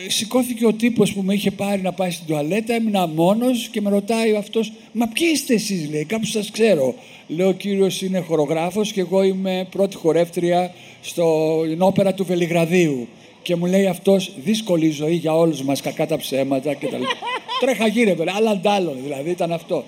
σηκώθηκε 0.09 0.67
ο 0.67 0.73
τύπος 0.73 1.13
που 1.13 1.23
με 1.23 1.35
είχε 1.35 1.51
πάρει 1.51 1.83
να 1.83 1.93
πάει 1.93 2.11
στην 2.11 2.27
τουαλέτα, 2.27 2.75
έμεινα 2.75 3.07
μόνος 3.07 3.69
και 3.69 3.81
με 3.81 3.91
ρωτάει 3.91 4.35
αυτός 4.35 4.73
«Μα 4.93 5.07
ποιοι 5.07 5.29
είστε 5.33 5.55
εσείς» 5.55 5.91
λέει, 5.91 6.05
κάπου 6.05 6.27
σας 6.27 6.51
ξέρω. 6.51 6.95
Λέω 7.27 7.49
ο 7.49 7.53
κύριος 7.53 8.03
είναι 8.03 8.21
χορογράφος 8.21 8.93
και 8.93 9.01
εγώ 9.01 9.23
είμαι 9.23 9.67
πρώτη 9.71 9.97
χορεύτρια 9.97 10.75
στην 11.01 11.83
όπερα 11.83 12.15
του 12.15 12.25
Βελιγραδίου. 12.25 13.09
Και 13.43 13.57
μου 13.57 13.67
λέει 13.67 13.87
αυτός 13.87 14.33
δύσκολη 14.45 14.91
ζωή 14.91 15.15
για 15.15 15.35
όλους 15.35 15.63
μας, 15.63 15.81
κακά 15.81 16.07
τα 16.07 16.17
ψέματα 16.17 16.75
και 16.75 16.87
τα 16.87 16.99
λοιπά. 16.99 17.13
Τρέχα 17.61 17.87
γύρευε, 17.87 18.25
άλλα 18.37 18.51
αντάλλων 18.51 18.97
δηλαδή 19.03 19.31
ήταν 19.31 19.53
αυτό. 19.53 19.85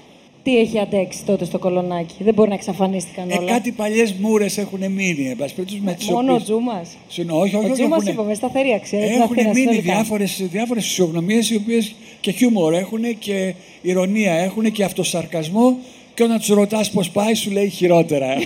Τι 0.49 0.59
έχει 0.59 0.79
αντέξει 0.79 1.25
τότε 1.25 1.45
στο 1.45 1.59
κολονάκι; 1.59 2.15
Δεν 2.19 2.35
μπορεί 2.35 2.49
να 2.49 2.55
εξαφανίστηκαν 2.55 3.31
Ε, 3.31 3.37
όλα. 3.39 3.53
κάτι 3.53 3.71
παλιές 3.73 4.13
μούρες 4.13 4.59
έχουν 4.59 4.79
μείνει, 4.93 5.29
εν 5.29 5.37
πάση 5.37 5.55
περιπτώσει, 5.55 5.81
με 5.85 5.93
τις 5.93 6.07
Μόνο 6.09 6.31
ο 6.31 6.35
οποίες- 6.35 6.43
Τζούμας. 6.43 6.89
Συν- 7.09 7.31
όχι, 7.31 7.41
όχι, 7.41 7.57
Ο 7.57 7.59
όχι, 7.59 7.73
Τζούμας 7.73 7.91
έχουνε- 7.99 8.13
είπαμε, 8.15 8.35
σταθερή 8.35 8.73
αξία. 8.73 8.99
την 8.99 9.09
Έχουν 9.09 9.23
Αθήνα 9.23 9.43
μείνει 9.49 9.59
συνολικά. 9.59 9.93
διάφορες, 9.95 10.43
διάφορες 10.51 10.85
φυσιογνωμίες 10.85 11.51
οι 11.51 11.57
οποίες 11.57 11.95
και 12.21 12.31
χιούμορ 12.31 12.73
έχουν 12.75 13.19
και 13.19 13.55
ηρωνία 13.83 14.33
έχουν 14.33 14.73
και 14.73 14.85
αυτοσαρκασμό 14.85 15.77
και 16.15 16.23
όταν 16.23 16.39
τους 16.39 16.49
ρωτάς 16.49 16.91
πώς 16.91 17.11
πάει 17.11 17.35
σου 17.35 17.51
λέει 17.51 17.69
χειρότερα. 17.69 18.27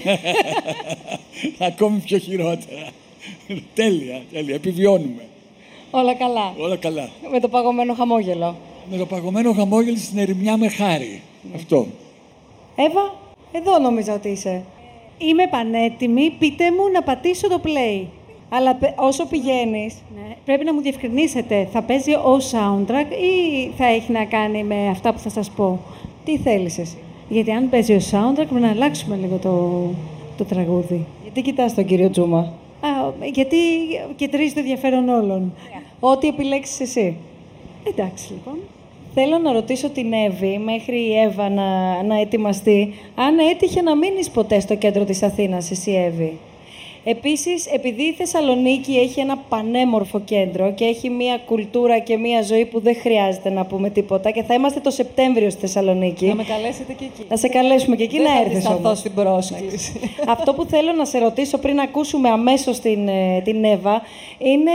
Ακόμη 1.69 1.99
πιο 1.99 2.19
χειρότερα. 2.19 2.87
τέλεια, 3.75 4.23
τέλεια. 4.33 4.55
Επιβιώνουμε. 4.55 5.23
Όλα 5.91 6.15
καλά. 6.15 6.55
Όλα 6.59 6.77
καλά. 6.77 7.09
Με 7.33 7.41
το 7.41 7.49
παγωμένο 7.49 7.95
χαμόγελο. 7.95 8.57
Με 8.91 8.97
το 8.97 9.07
παγωμένο 9.07 9.53
χαμόγελο 9.53 9.97
στην 9.97 10.19
ερημιά 10.19 10.57
με 10.57 10.69
χάρη. 10.69 11.21
Αυτό. 11.55 11.87
Εύα, 12.77 13.15
εδώ 13.53 13.79
νόμιζα 13.79 14.15
ότι 14.15 14.29
είσαι. 14.29 14.63
Είμαι 15.19 15.47
πανέτοιμη, 15.47 16.31
πείτε 16.39 16.65
μου 16.71 16.91
να 16.93 17.03
πατήσω 17.03 17.49
το 17.49 17.61
play. 17.65 18.05
Αλλά 18.49 18.75
πε- 18.75 18.95
όσο 18.99 19.27
πηγαίνεις, 19.27 19.95
Ναι, 20.15 20.35
πρέπει 20.45 20.65
να 20.65 20.75
μου 20.75 20.81
διευκρινίσετε, 20.81 21.69
θα 21.73 21.83
παίζει 21.83 22.13
ο 22.15 22.39
soundtrack 22.51 23.11
ή 23.11 23.71
θα 23.77 23.85
έχει 23.87 24.13
να 24.13 24.25
κάνει 24.25 24.65
με 24.65 24.89
αυτά 24.89 25.13
που 25.13 25.19
θα 25.19 25.29
σας 25.29 25.51
πω; 25.51 25.79
τι 26.25 26.39
θέλεις 26.39 26.79
εσύ; 26.79 26.97
Γιατί 27.29 27.51
αν 27.51 27.69
παίζει 27.69 27.93
ο 27.95 28.01
soundtrack 28.11 28.35
πρέπει 28.35 28.55
να 28.61 28.71
αλλάξουμε 28.71 29.17
λίγο 29.17 29.37
το, 29.37 29.83
το 30.37 30.45
τραγούδι. 30.45 31.07
Γιατί 31.23 31.43
κοιτάς 31.43 31.75
τον 31.75 31.85
κύριο 31.85 32.11
Τζούμα; 32.11 32.39
Α, 32.81 32.89
γιατί 33.33 33.57
κεντρίζει 34.17 34.55
το 34.55 34.61
ενδιαφέρον 34.61 35.09
όλων. 35.09 35.53
Ό,τι 36.01 36.29
επιλέξεις 36.29 36.81
εσύ. 36.81 37.17
Εντάξει 37.85 38.33
λοιπόν. 38.33 38.59
Θέλω 39.15 39.39
να 39.39 39.53
ρωτήσω 39.53 39.89
την 39.89 40.13
Εύη, 40.13 40.59
μέχρι 40.65 40.97
η 41.01 41.19
Εύα 41.19 41.49
να, 41.49 42.03
να 42.03 42.21
ετοιμαστεί, 42.21 42.95
αν 43.15 43.39
έτυχε 43.39 43.83
να 43.83 43.97
μείνεις 43.97 44.31
ποτέ 44.31 44.61
στο 44.61 44.75
κέντρο 44.75 45.05
της 45.05 45.23
Αθήνας, 45.23 45.71
εσύ 45.71 45.93
Εύη. 45.93 46.39
Επίσης, 47.05 47.67
επειδή 47.67 48.03
η 48.03 48.13
Θεσσαλονίκη 48.13 48.93
έχει 48.93 49.21
ένα 49.21 49.37
πανέμορφο 49.49 50.21
κέντρο 50.21 50.73
και 50.73 50.85
έχει 50.85 51.11
μία 51.11 51.41
κουλτούρα 51.47 51.99
και 51.99 52.17
μία 52.17 52.43
ζωή 52.43 52.65
που 52.65 52.81
δεν 52.81 52.97
χρειάζεται 52.97 53.51
να 53.51 53.65
πούμε 53.65 53.91
τίποτα 53.91 54.31
και 54.31 54.43
θα 54.43 54.55
είμαστε 54.55 54.81
το 54.81 54.91
Σεπτέμβριο 54.91 55.51
στη 55.51 55.61
Θεσσαλονίκη. 55.61 56.27
Να 56.27 56.35
με 56.35 56.45
καλέσετε 56.45 56.93
και 56.93 57.05
εκεί. 57.05 57.25
Θα 57.29 57.37
σε 57.37 57.49
καλέσουμε 57.49 57.97
και 57.97 58.03
εκεί 58.03 58.17
Δεν 58.17 58.27
να 58.27 58.33
θα 58.33 58.39
έρθεις 58.39 58.55
αντισταθώ 58.55 58.79
όμως. 58.85 58.99
στην 58.99 59.15
πρόσκληση. 59.15 60.01
Αυτό 60.29 60.55
που 60.55 60.65
θέλω 60.65 60.93
να 60.93 61.05
σε 61.05 61.19
ρωτήσω 61.19 61.59
πριν 61.59 61.81
ακούσουμε 61.81 62.29
αμέσως 62.29 62.79
την, 62.79 63.09
ε, 63.09 63.41
την 63.45 63.65
Εύα 63.65 64.03
είναι 64.39 64.71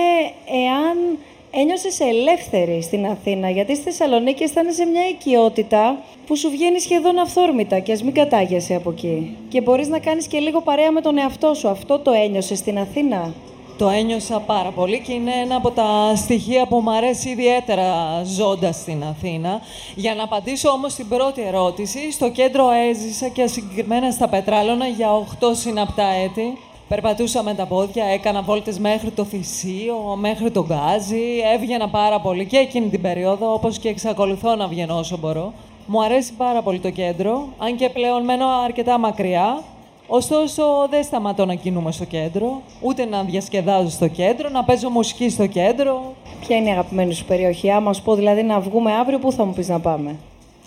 εάν 0.66 1.18
ένιωσες 1.60 2.00
ελεύθερη 2.00 2.82
στην 2.82 3.06
Αθήνα, 3.06 3.50
γιατί 3.50 3.76
στη 3.76 3.84
Θεσσαλονίκη 3.84 4.44
αισθάνεσαι 4.44 4.86
μια 4.86 5.08
οικειότητα 5.08 5.98
που 6.26 6.36
σου 6.36 6.50
βγαίνει 6.50 6.80
σχεδόν 6.80 7.18
αυθόρμητα 7.20 7.80
και 7.80 7.92
ας 7.92 8.04
μην 8.04 8.14
κατάγεσαι 8.14 8.76
από 8.76 8.90
εκεί. 8.90 9.38
Και 9.50 9.62
μπορείς 9.62 9.88
να 9.88 10.00
κάνεις 10.00 10.28
και 10.28 10.40
λίγο 10.40 10.62
παρέα 10.62 10.92
με 10.92 11.02
τον 11.02 11.18
εαυτό 11.18 11.54
σου. 11.54 11.68
Αυτό 11.68 12.00
το 12.00 12.12
ένιωσες 12.12 12.58
στην 12.58 12.80
Αθήνα; 12.80 13.34
Το 13.78 13.90
ένιωσα 13.90 14.40
πάρα 14.40 14.70
πολύ 14.70 15.00
και 15.00 15.14
είναι 15.14 15.32
ένα 15.44 15.56
από 15.56 15.72
τα 15.72 16.16
στοιχεία 16.16 16.66
που 16.66 16.80
μου 16.80 16.92
αρέσει 16.92 17.30
ιδιαίτερα 17.30 18.22
ζώντας 18.24 18.76
στην 18.76 19.04
Αθήνα. 19.04 19.62
Για 19.96 20.16
να 20.16 20.24
απαντήσω 20.24 20.70
όμως 20.70 20.92
στην 20.92 21.08
πρώτη 21.08 21.42
ερώτηση, 21.42 22.12
στο 22.12 22.30
κέντρο 22.30 22.70
έζησα 22.90 23.28
και 23.28 23.48
συγκεκριμένα 23.48 24.12
στα 24.12 24.28
Πετράλωνα 24.28 24.88
για 24.88 25.10
8 25.40 25.48
συναπτά 25.52 26.08
έτη. 26.24 26.58
Περπατούσα 26.88 27.44
με 27.44 27.54
τα 27.54 27.66
πόδια, 27.66 28.06
έκανα 28.06 28.42
βόλτες 28.42 28.80
μέχρι 28.80 29.12
το 29.12 29.24
Θησίο, 29.24 30.16
μέχρι 30.16 30.52
το 30.52 30.66
Γκάζι, 30.66 31.24
έβγαινα 31.54 31.90
πάρα 31.90 32.20
πολύ 32.20 32.46
και 32.46 32.58
εκείνη 32.58 32.88
την 32.88 33.02
περίοδο, 33.02 33.54
όπως 33.54 33.80
και 33.80 33.90
εξακολουθώ 33.90 34.56
να 34.56 34.68
βγαίνω 34.68 34.98
όσο 34.98 35.18
μπορώ. 35.18 35.54
Μου 35.86 36.04
αρέσει 36.04 36.34
πάρα 36.34 36.62
πολύ 36.62 36.80
το 36.80 36.90
κέντρο, 36.90 37.48
αν 37.58 37.76
και 37.76 37.90
πλέον 37.90 38.24
μένω 38.24 38.46
αρκετά 38.66 38.98
μακριά, 38.98 39.64
Ωστόσο, 40.10 40.64
δεν 40.90 41.04
σταματώ 41.04 41.46
να 41.46 41.56
κινούμε 41.56 41.92
στο 41.92 42.06
κέντρο, 42.06 42.62
ούτε 42.82 43.06
να 43.06 43.24
διασκεδάζω 43.24 43.90
στο 43.90 44.08
κέντρο, 44.08 44.50
να 44.50 44.64
παίζω 44.64 44.90
μουσική 44.90 45.30
στο 45.30 45.48
κέντρο. 45.48 46.14
Ποια 46.40 46.56
είναι 46.56 46.70
η 46.70 46.72
αγαπημένη 46.72 47.14
σου 47.14 47.26
περιοχή, 47.26 47.72
άμα 47.72 47.94
σου 47.94 48.02
πω 48.04 48.16
δηλαδή 48.16 48.44
να 48.44 48.60
βγούμε 48.60 48.94
αύριο, 48.94 49.20
πού 49.20 49.32
θα 49.32 49.46
μου 49.46 49.54
πεις 49.54 49.68
να 49.68 49.80
πάμε; 49.80 50.16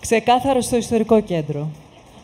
Ξεκάθαρο 0.00 0.60
στο 0.60 0.76
ιστορικό 0.76 1.20
κέντρο. 1.20 1.66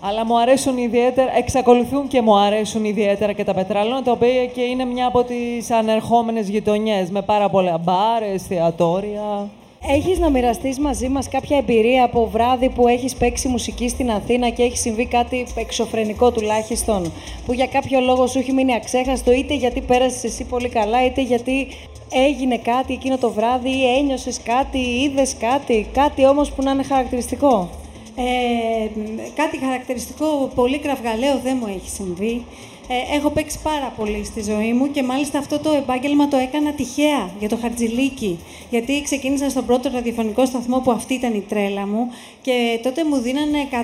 Αλλά 0.00 0.26
μου 0.26 0.38
αρέσουν 0.38 0.76
ιδιαίτερα, 0.76 1.36
εξακολουθούν 1.36 2.08
και 2.08 2.22
μου 2.22 2.36
αρέσουν 2.36 2.84
ιδιαίτερα 2.84 3.32
και 3.32 3.44
τα 3.44 3.54
πετράλαινα, 3.54 4.02
τα 4.02 4.12
οποία 4.12 4.46
και 4.46 4.60
είναι 4.60 4.84
μια 4.84 5.06
από 5.06 5.24
τις 5.24 5.70
ανερχόμενες 5.70 6.48
γειτονιές, 6.48 7.10
με 7.10 7.22
πάρα 7.22 7.48
πολλά 7.48 7.78
μπάρ, 7.78 8.22
εστιατόρια. 8.22 9.48
Έχεις 9.88 10.18
να 10.18 10.30
μοιραστείς 10.30 10.78
μαζί 10.78 11.08
μας 11.08 11.28
κάποια 11.28 11.56
εμπειρία 11.56 12.04
από 12.04 12.28
βράδυ 12.32 12.68
που 12.68 12.88
έχεις 12.88 13.14
παίξει 13.14 13.48
μουσική 13.48 13.88
στην 13.88 14.10
Αθήνα 14.10 14.48
και 14.48 14.62
έχει 14.62 14.76
συμβεί 14.76 15.06
κάτι 15.06 15.46
εξωφρενικό 15.54 16.30
τουλάχιστον, 16.30 17.12
που 17.46 17.52
για 17.52 17.66
κάποιο 17.66 18.00
λόγο 18.00 18.26
σου 18.26 18.38
έχει 18.38 18.52
μείνει 18.52 18.74
αξέχαστο, 18.74 19.32
είτε 19.32 19.54
γιατί 19.54 19.80
πέρασες 19.80 20.24
εσύ 20.24 20.44
πολύ 20.44 20.68
καλά, 20.68 21.04
είτε 21.04 21.22
γιατί 21.22 21.66
έγινε 22.12 22.56
κάτι 22.56 22.92
εκείνο 22.92 23.18
το 23.18 23.30
βράδυ 23.30 23.70
ή 23.70 23.96
ένιωσες 23.98 24.40
κάτι 24.42 24.78
ή 24.78 25.02
είδες 25.02 25.36
κάτι, 25.40 25.86
κάτι 25.92 26.26
όμως 26.26 26.50
που 26.52 26.62
να 26.62 26.70
είναι 26.70 26.82
χαρακτηριστικό; 26.82 27.68
Ε, 28.16 28.88
κάτι 29.34 29.58
χαρακτηριστικό, 29.58 30.50
πολύ 30.54 30.78
κραυγαλαίο 30.78 31.40
δεν 31.44 31.56
μου 31.60 31.66
έχει 31.66 31.90
συμβεί. 31.90 32.44
Ε, 32.88 33.16
έχω 33.16 33.30
παίξει 33.30 33.58
πάρα 33.62 33.92
πολύ 33.96 34.24
στη 34.24 34.42
ζωή 34.42 34.72
μου 34.72 34.90
και 34.90 35.02
μάλιστα 35.02 35.38
αυτό 35.38 35.58
το 35.58 35.72
επάγγελμα 35.72 36.28
το 36.28 36.36
έκανα 36.36 36.72
τυχαία 36.72 37.30
για 37.38 37.48
το 37.48 37.56
χαρτζιλίκι. 37.56 38.38
Γιατί 38.70 39.02
ξεκίνησα 39.02 39.50
στον 39.50 39.66
πρώτο 39.66 39.90
ραδιοφωνικό 39.92 40.46
σταθμό 40.46 40.78
που 40.80 40.90
αυτή 40.90 41.14
ήταν 41.14 41.34
η 41.34 41.40
τρέλα 41.48 41.86
μου 41.86 42.10
και 42.42 42.80
τότε 42.82 43.04
μου 43.04 43.16
δίνανε 43.16 43.58
150 43.70 43.76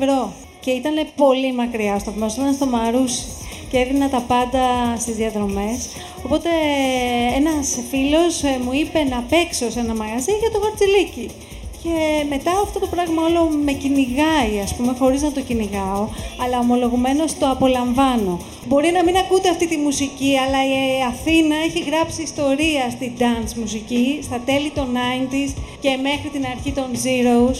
ευρώ. 0.00 0.32
Και 0.60 0.70
ήταν 0.70 0.94
πολύ 1.16 1.52
μακριά 1.52 1.94
ο 1.94 1.98
σταθμό, 1.98 2.26
ήταν 2.38 2.54
στο 2.54 2.66
Μαρούσι 2.66 3.24
και 3.70 3.78
έδινα 3.78 4.08
τα 4.08 4.20
πάντα 4.28 4.96
στις 4.98 5.16
διαδρομές. 5.16 5.88
Οπότε 6.24 6.48
ένας 7.36 7.78
φίλος 7.90 8.42
ε, 8.42 8.58
μου 8.64 8.72
είπε 8.72 9.04
να 9.04 9.24
παίξω 9.30 9.70
σε 9.70 9.80
ένα 9.80 9.94
μαγαζί 9.94 10.32
για 10.40 10.50
το 10.50 10.60
χαρτζιλίκι. 10.60 11.30
Και 11.86 12.24
μετά 12.28 12.50
αυτό 12.64 12.78
το 12.78 12.86
πράγμα 12.86 13.22
όλο 13.28 13.48
με 13.64 13.72
κυνηγάει, 13.72 14.54
ας 14.62 14.74
πούμε, 14.74 14.94
χωρίς 14.98 15.22
να 15.22 15.32
το 15.32 15.40
κυνηγάω, 15.40 16.08
αλλά 16.42 16.58
ομολογουμένως 16.58 17.38
το 17.38 17.46
απολαμβάνω. 17.50 18.40
Μπορεί 18.68 18.90
να 18.90 19.02
μην 19.04 19.16
ακούτε 19.16 19.48
αυτή 19.48 19.66
τη 19.68 19.76
μουσική, 19.76 20.32
αλλά 20.44 20.60
η 20.72 20.78
Αθήνα 21.12 21.56
έχει 21.66 21.80
γράψει 21.90 22.22
ιστορία 22.22 22.84
στη 22.90 23.12
dance 23.18 23.52
μουσική, 23.60 24.18
στα 24.22 24.38
τέλη 24.46 24.70
των 24.70 24.88
90s 24.96 25.52
και 25.80 25.90
μέχρι 26.08 26.28
την 26.32 26.44
αρχή 26.52 26.72
των 26.72 26.88
Zeros. 27.02 27.58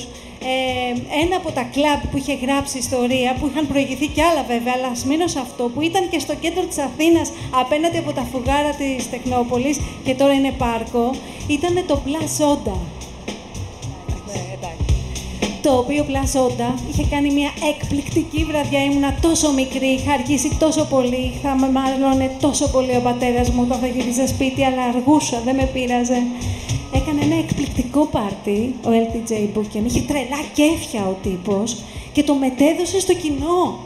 Ε, 0.53 0.93
ένα 1.23 1.37
από 1.37 1.51
τα 1.51 1.65
κλαμπ 1.75 2.01
που 2.11 2.17
είχε 2.17 2.35
γράψει 2.35 2.79
ιστορία, 2.79 3.37
που 3.39 3.47
είχαν 3.51 3.67
προηγηθεί 3.67 4.07
κι 4.07 4.23
άλλα 4.23 4.43
βέβαια, 4.43 4.73
αλλά 4.77 4.89
ας 4.89 5.05
μείνω 5.05 5.27
σε 5.27 5.39
αυτό, 5.39 5.65
που 5.75 5.81
ήταν 5.81 6.09
και 6.11 6.19
στο 6.19 6.35
κέντρο 6.35 6.65
της 6.71 6.79
Αθήνας, 6.79 7.33
απέναντι 7.63 7.99
από 7.99 8.13
τα 8.13 8.25
φουγάρα 8.33 8.73
της 8.81 9.11
Τεχνόπολης 9.11 9.81
και 10.05 10.15
τώρα 10.15 10.33
είναι 10.33 10.53
πάρκο, 10.59 11.11
ήταν 11.47 11.75
το 11.87 12.03
Plus 12.07 12.29
Soda 12.39 12.79
το 15.67 15.73
οποίο 15.79 16.05
πλασόντα 16.05 16.75
είχε 16.91 17.05
κάνει 17.11 17.31
μια 17.31 17.51
εκπληκτική 17.73 18.45
βραδιά. 18.45 18.85
Ήμουνα 18.85 19.19
τόσο 19.21 19.53
μικρή, 19.53 19.87
είχα 19.87 20.13
αργήσει 20.13 20.57
τόσο 20.59 20.85
πολύ. 20.85 21.33
Θα 21.43 21.57
με 21.61 21.69
μάλλον 21.71 22.31
τόσο 22.41 22.69
πολύ 22.69 22.97
ο 22.97 23.01
πατέρας 23.01 23.51
μου 23.51 23.63
όταν 23.67 23.79
θα 23.79 23.87
γύριζα 23.87 24.27
σπίτι, 24.27 24.65
αλλά 24.65 24.83
αργούσα, 24.83 25.41
δεν 25.45 25.55
με 25.55 25.71
πείραζε. 25.73 26.23
Έκανε 26.95 27.21
ένα 27.23 27.37
εκπληκτικό 27.37 28.01
πάρτι 28.07 28.75
ο 28.85 28.89
LTJ 29.05 29.33
Booken. 29.55 29.85
Είχε 29.87 30.01
τρελά 30.01 30.41
κέφια 30.53 31.07
ο 31.07 31.15
τύπος 31.23 31.77
και 32.13 32.23
το 32.23 32.35
μετέδωσε 32.35 33.01
στο 33.01 33.15
κοινό. 33.15 33.79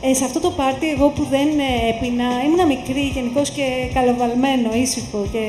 Ε, 0.00 0.14
σε 0.14 0.24
αυτό 0.24 0.40
το 0.40 0.50
πάρτι, 0.50 0.90
εγώ 0.90 1.08
που 1.08 1.26
δεν 1.30 1.48
ε, 1.48 1.88
έπινα, 1.90 2.24
ήμουνα 2.46 2.66
μικρή 2.66 3.12
γενικώς 3.14 3.50
και 3.50 3.66
καλοβαλμένο, 3.94 4.74
ήσυχο 4.74 5.26
και 5.32 5.44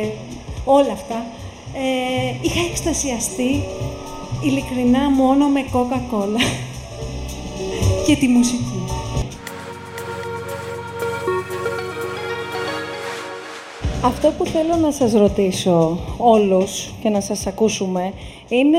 όλα 0.66 0.92
αυτά. 0.92 1.26
Ε, 1.74 2.34
είχα 2.42 2.62
εκστασιαστεί 2.70 3.64
ειλικρινά 4.44 5.10
μόνο 5.10 5.48
με 5.48 5.66
κόκα-κόλα 5.72 6.40
και 8.08 8.16
τη 8.16 8.28
μουσική. 8.28 8.84
Αυτό 14.04 14.32
που 14.38 14.46
θέλω 14.46 14.76
να 14.76 14.92
σας 14.92 15.14
ρωτήσω 15.14 15.98
όλους 16.18 16.94
και 17.02 17.10
να 17.10 17.22
σας 17.22 17.48
ακούσουμε 17.48 18.14
είναι 18.50 18.78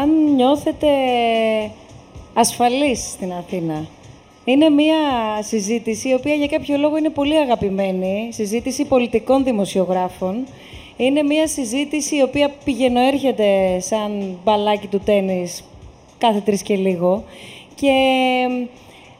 αν 0.00 0.34
νιώθετε 0.34 0.86
ασφαλείς 2.34 3.00
στην 3.00 3.32
Αθήνα. 3.32 3.86
Είναι 4.44 4.68
μια 4.68 4.96
συζήτηση 5.40 6.08
η 6.08 6.14
οποία 6.14 6.34
για 6.34 6.46
κάποιο 6.46 6.76
λόγο 6.76 6.96
είναι 6.96 7.10
πολύ 7.10 7.36
αγαπημένη, 7.36 8.28
συζήτηση 8.32 8.84
πολιτικών 8.84 9.44
δημοσιογράφων 9.44 10.44
είναι 10.96 11.22
μια 11.22 11.46
συζήτηση 11.46 12.16
η 12.16 12.22
οποία 12.22 12.50
πηγαίνω 12.64 13.00
έρχεται 13.00 13.80
σαν 13.80 14.38
μπαλάκι 14.44 14.86
του 14.86 15.00
τέννις 15.04 15.64
κάθε 16.18 16.40
τρεις 16.40 16.62
και 16.62 16.76
λίγο. 16.76 17.24
Και 17.74 17.92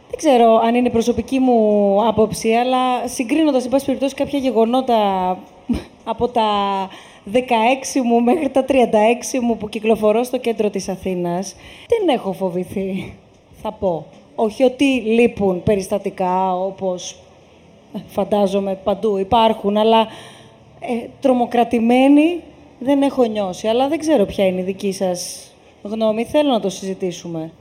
δεν 0.09 0.17
ξέρω 0.17 0.57
αν 0.57 0.75
είναι 0.75 0.91
προσωπική 0.91 1.39
μου 1.39 1.99
άποψη, 2.07 2.53
αλλά 2.53 3.09
συγκρίνοντας, 3.09 3.65
εν 3.65 3.71
πάση 3.71 3.85
περιπτώσει, 3.85 4.15
κάποια 4.15 4.39
γεγονότα 4.39 4.99
από 6.05 6.29
τα 6.29 6.51
16 7.33 7.39
μου 8.05 8.21
μέχρι 8.21 8.49
τα 8.49 8.65
36 8.69 8.73
μου 9.43 9.57
που 9.57 9.69
κυκλοφορώ 9.69 10.23
στο 10.23 10.39
κέντρο 10.39 10.71
της 10.71 10.89
Αθήνας, 10.89 11.57
δεν 11.89 12.17
έχω 12.17 12.33
φοβηθεί, 12.33 13.15
θα 13.63 13.73
πω. 13.73 14.07
Όχι 14.35 14.63
ότι 14.63 14.85
λείπουν 14.85 15.63
περιστατικά, 15.63 16.55
όπως 16.55 17.19
φαντάζομαι 18.07 18.79
παντού 18.85 19.17
υπάρχουν, 19.17 19.77
αλλά 19.77 20.07
ε, 20.89 21.09
τρομοκρατημένη 21.21 22.41
δεν 22.79 23.03
έχω 23.03 23.25
νιώσει, 23.25 23.69
αλλά 23.69 23.89
δεν 23.89 23.99
ξέρω 23.99 24.25
ποια 24.25 24.47
είναι 24.47 24.61
η 24.61 24.65
δική 24.65 24.93
σας 24.93 25.51
γνώμη. 25.83 26.25
Θέλω 26.25 26.51
να 26.51 26.61
το 26.61 26.69
συζητήσουμε. 26.69 27.53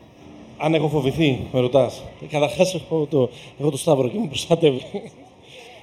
Αν 0.58 0.74
έχω 0.74 0.88
φοβηθεί, 0.88 1.40
με 1.52 1.60
ρωτάς. 1.60 2.04
Καταρχάς, 2.30 2.74
έχω 2.76 3.08
το, 3.10 3.30
έχω 3.60 3.70
το 3.70 3.78
Σταύρο 3.78 4.08
και 4.08 4.18
μου 4.18 4.28
προστατεύει. 4.28 4.82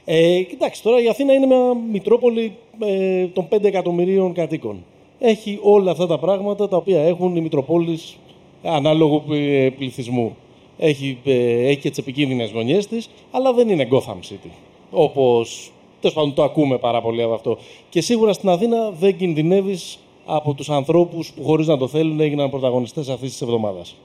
Ε, 0.04 0.42
κοιτάξτε, 0.42 0.88
τώρα 0.88 1.02
η 1.02 1.08
Αθήνα 1.08 1.32
είναι 1.32 1.46
μια 1.46 1.74
μητρόπολη 1.92 2.52
ε, 2.80 3.26
των 3.26 3.48
5 3.50 3.64
εκατομμυρίων 3.64 4.32
κατοίκων. 4.32 4.84
Έχει 5.18 5.58
όλα 5.62 5.90
αυτά 5.90 6.06
τα 6.06 6.18
πράγματα 6.18 6.68
τα 6.68 6.76
οποία 6.76 7.02
έχουν 7.02 7.36
οι 7.36 7.40
Μητροπόλεις 7.40 8.16
ανάλογου 8.62 9.22
ε, 9.32 9.68
πληθυσμού. 9.78 10.36
Έχει, 10.78 11.18
ε, 11.24 11.68
έχει 11.68 11.80
και 11.80 11.88
τις 11.88 11.98
επικίνδυνες 11.98 12.50
γωνιές 12.50 12.86
της, 12.86 13.08
αλλά 13.30 13.52
δεν 13.52 13.68
είναι 13.68 13.88
Gotham 13.90 14.32
City. 14.32 14.50
Όπως 14.90 15.72
Τέλος 16.02 16.16
πάντων, 16.16 16.34
το 16.34 16.42
ακούμε 16.42 16.78
πάρα 16.78 17.00
πολύ 17.00 17.22
από 17.22 17.34
αυτό. 17.34 17.58
Και 17.88 18.00
σίγουρα 18.00 18.32
στην 18.32 18.48
Αθήνα 18.48 18.90
δεν 18.90 19.16
κινδυνεύεις 19.16 19.98
από 20.26 20.54
τους 20.54 20.70
ανθρώπους 20.70 21.32
που 21.32 21.44
χωρίς 21.44 21.66
να 21.66 21.76
το 21.76 21.88
θέλουν 21.88 22.20
έγιναν 22.20 22.50
πρωταγωνιστές 22.50 23.08
αυτής 23.08 23.30
της 23.30 23.40
εβδομάδας. 23.40 23.96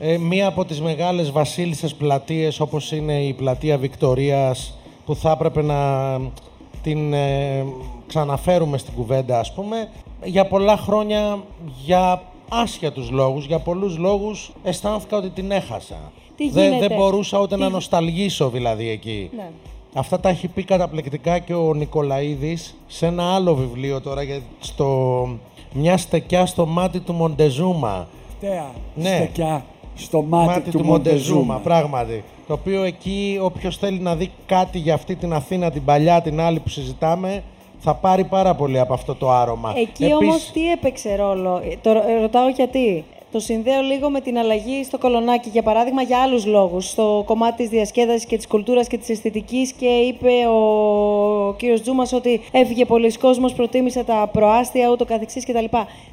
Ε, 0.00 0.18
μία 0.18 0.46
από 0.46 0.64
τις 0.64 0.80
μεγάλες 0.80 1.30
βασίλισσες 1.30 1.94
πλατείες 1.94 2.60
όπως 2.60 2.92
είναι 2.92 3.22
η 3.22 3.32
πλατεία 3.32 3.78
Βικτορίας 3.78 4.78
που 5.06 5.14
θα 5.14 5.30
έπρεπε 5.30 5.62
να 5.62 6.20
την 6.82 7.12
ε, 7.12 7.64
ξαναφέρουμε 8.06 8.78
στην 8.78 8.94
κουβέντα 8.94 9.38
ας 9.38 9.52
πούμε 9.52 9.88
για 10.24 10.46
πολλά 10.46 10.76
χρόνια 10.76 11.38
για 11.84 12.22
άσχετους 12.48 13.10
λόγους, 13.10 13.46
για 13.46 13.58
πολλούς 13.58 13.98
λόγους 13.98 14.52
αισθάνθηκα 14.62 15.16
ότι 15.16 15.28
την 15.28 15.50
έχασα. 15.50 16.12
δεν, 16.50 16.78
δεν 16.78 16.92
μπορούσα 16.96 17.40
ούτε 17.40 17.56
να 17.56 17.68
νοσταλγήσω 17.68 18.48
δηλαδή 18.48 18.88
εκεί. 18.88 19.30
Ναι. 19.36 19.50
Αυτά 19.98 20.20
τα 20.20 20.28
έχει 20.28 20.48
πει 20.48 20.64
καταπληκτικά 20.64 21.38
και 21.38 21.54
ο 21.54 21.74
Νικολαίδης 21.74 22.76
σε 22.86 23.06
ένα 23.06 23.34
άλλο 23.34 23.54
βιβλίο 23.54 24.00
τώρα, 24.00 24.22
στο 24.60 25.28
«Μια 25.72 25.96
στεκιά 25.96 26.46
στο 26.46 26.66
μάτι 26.66 27.00
του 27.00 27.12
Μοντεζούμα». 27.12 28.08
Στέα, 28.36 28.70
ναι. 28.94 29.14
στεκιά 29.16 29.64
στο 29.94 30.22
μάτι, 30.22 30.70
του, 30.70 30.78
του 30.78 30.84
Μοντεζούμα. 30.84 31.60
Πράγματι. 31.62 32.24
Το 32.46 32.52
οποίο 32.52 32.82
εκεί 32.82 33.38
όποιος 33.42 33.76
θέλει 33.76 33.98
να 33.98 34.16
δει 34.16 34.30
κάτι 34.46 34.78
για 34.78 34.94
αυτή 34.94 35.14
την 35.14 35.32
Αθήνα, 35.32 35.70
την 35.70 35.84
παλιά, 35.84 36.20
την 36.20 36.40
άλλη 36.40 36.60
που 36.60 36.68
συζητάμε, 36.68 37.42
θα 37.78 37.94
πάρει 37.94 38.24
πάρα 38.24 38.54
πολύ 38.54 38.78
από 38.78 38.92
αυτό 38.94 39.14
το 39.14 39.30
άρωμα. 39.30 39.72
Εκεί 39.76 40.04
Επίσης... 40.04 40.14
όμως 40.14 40.50
τι 40.52 40.70
έπαιξε 40.70 41.16
ρόλο, 41.16 41.60
ε, 41.64 41.76
το 41.80 41.92
ρωτάω 42.20 42.48
γιατί. 42.48 43.04
Το 43.32 43.40
συνδέω 43.40 43.80
λίγο 43.80 44.10
με 44.10 44.20
την 44.20 44.38
αλλαγή 44.38 44.84
στο 44.84 44.98
κολονάκι, 44.98 45.48
για 45.48 45.62
παράδειγμα, 45.62 46.02
για 46.02 46.18
άλλους 46.18 46.46
λόγους. 46.46 46.88
Στο 46.88 47.22
κομμάτι 47.26 47.56
της 47.56 47.68
διασκέδασης 47.68 48.24
και 48.24 48.36
της 48.36 48.46
κουλτούρας 48.46 48.86
και 48.88 48.98
της 48.98 49.08
αισθητικής 49.08 49.72
και 49.72 49.86
είπε 49.86 50.30
ο 50.48 51.54
κύριος 51.58 51.80
Τζούμας 51.82 52.12
ότι 52.12 52.40
έφυγε 52.52 52.84
πολλοίς 52.84 53.18
κόσμος, 53.18 53.52
προτίμησε 53.52 54.04
τα 54.04 54.30
προάστια, 54.32 54.90
ούτω 54.90 55.04
καθεξής 55.04 55.44
κτλ. 55.44 55.64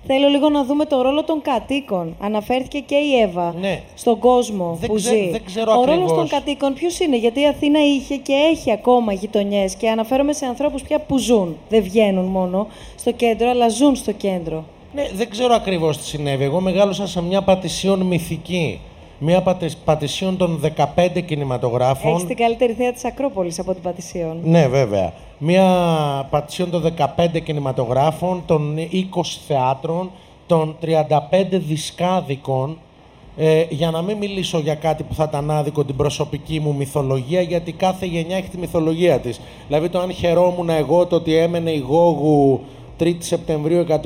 Θέλω 0.07 0.27
λίγο 0.27 0.49
να 0.49 0.63
δούμε 0.63 0.85
το 0.85 1.01
ρόλο 1.01 1.23
των 1.23 1.41
κατοίκων. 1.41 2.15
Αναφέρθηκε 2.19 2.79
και 2.79 2.95
η 2.95 3.21
Εύα 3.21 3.53
ναι. 3.59 3.81
στον 3.95 4.19
κόσμο 4.19 4.77
δεν 4.79 4.89
που 4.89 4.97
ζει. 4.97 5.29
Δεν 5.29 5.43
ξέρω 5.45 5.79
ο 5.79 5.85
ρόλος 5.85 6.13
των 6.13 6.27
κατοίκων 6.27 6.73
ποιος 6.73 6.99
είναι, 6.99 7.17
γιατί 7.17 7.41
η 7.41 7.47
Αθήνα 7.47 7.79
είχε 7.85 8.15
και 8.15 8.33
έχει 8.33 8.71
ακόμα 8.71 9.13
γειτονιές 9.13 9.75
και 9.75 9.89
αναφέρομαι 9.89 10.33
σε 10.33 10.45
ανθρώπους 10.45 10.81
πια 10.81 10.99
που 10.99 11.17
ζουν. 11.17 11.57
Δεν 11.69 11.83
βγαίνουν 11.83 12.25
μόνο 12.25 12.67
στο 12.95 13.11
κέντρο, 13.11 13.49
αλλά 13.49 13.69
ζουν 13.69 13.95
στο 13.95 14.11
κέντρο. 14.11 14.63
Ναι, 14.93 15.09
δεν 15.15 15.29
ξέρω 15.29 15.53
ακριβώς 15.53 15.97
τι 15.97 16.03
συνέβη. 16.03 16.43
Εγώ 16.43 16.61
μεγάλωσα 16.61 17.07
σε 17.07 17.21
μια 17.21 17.41
πατησίων 17.41 18.01
μυθική. 18.01 18.79
Μία 19.19 19.43
πατησίων 19.85 20.37
των 20.37 20.61
15 20.95 21.21
κινηματογράφων. 21.25 22.11
Έχεις 22.11 22.25
την 22.25 22.35
καλύτερη 22.35 22.73
θέα 22.73 22.91
της 22.91 23.05
Ακρόπολης 23.05 23.59
από 23.59 23.73
την 23.73 23.81
πατησίων. 23.81 24.39
Ναι, 24.43 24.67
βέβαια. 24.67 25.13
Μία 25.37 25.67
πατησίων 26.29 26.69
των 26.69 26.93
15 27.17 27.39
κινηματογράφων, 27.43 28.43
των 28.45 28.77
20 28.91 28.97
θεάτρων, 29.47 30.11
των 30.47 30.75
35 30.81 31.59
δισκάδικων, 31.67 32.77
ε, 33.37 33.65
για 33.69 33.91
να 33.91 34.01
μην 34.01 34.17
μιλήσω 34.17 34.59
για 34.59 34.75
κάτι 34.75 35.03
που 35.03 35.13
θα 35.13 35.23
ήταν 35.29 35.51
άδικο 35.51 35.83
την 35.83 35.95
προσωπική 35.95 36.59
μου 36.59 36.75
μυθολογία, 36.75 37.41
γιατί 37.41 37.71
κάθε 37.71 38.05
γενιά 38.05 38.37
έχει 38.37 38.49
τη 38.49 38.57
μυθολογία 38.57 39.19
της. 39.19 39.41
Δηλαδή 39.67 39.89
το 39.89 39.99
αν 39.99 40.11
χαιρόμουν 40.11 40.69
εγώ 40.69 41.05
το 41.05 41.15
ότι 41.15 41.35
έμενε 41.35 41.71
η 41.71 41.77
Γόγου 41.87 42.61
3η 42.99 43.15
Σεπτεμβρίου 43.19 43.85
177, 43.89 43.97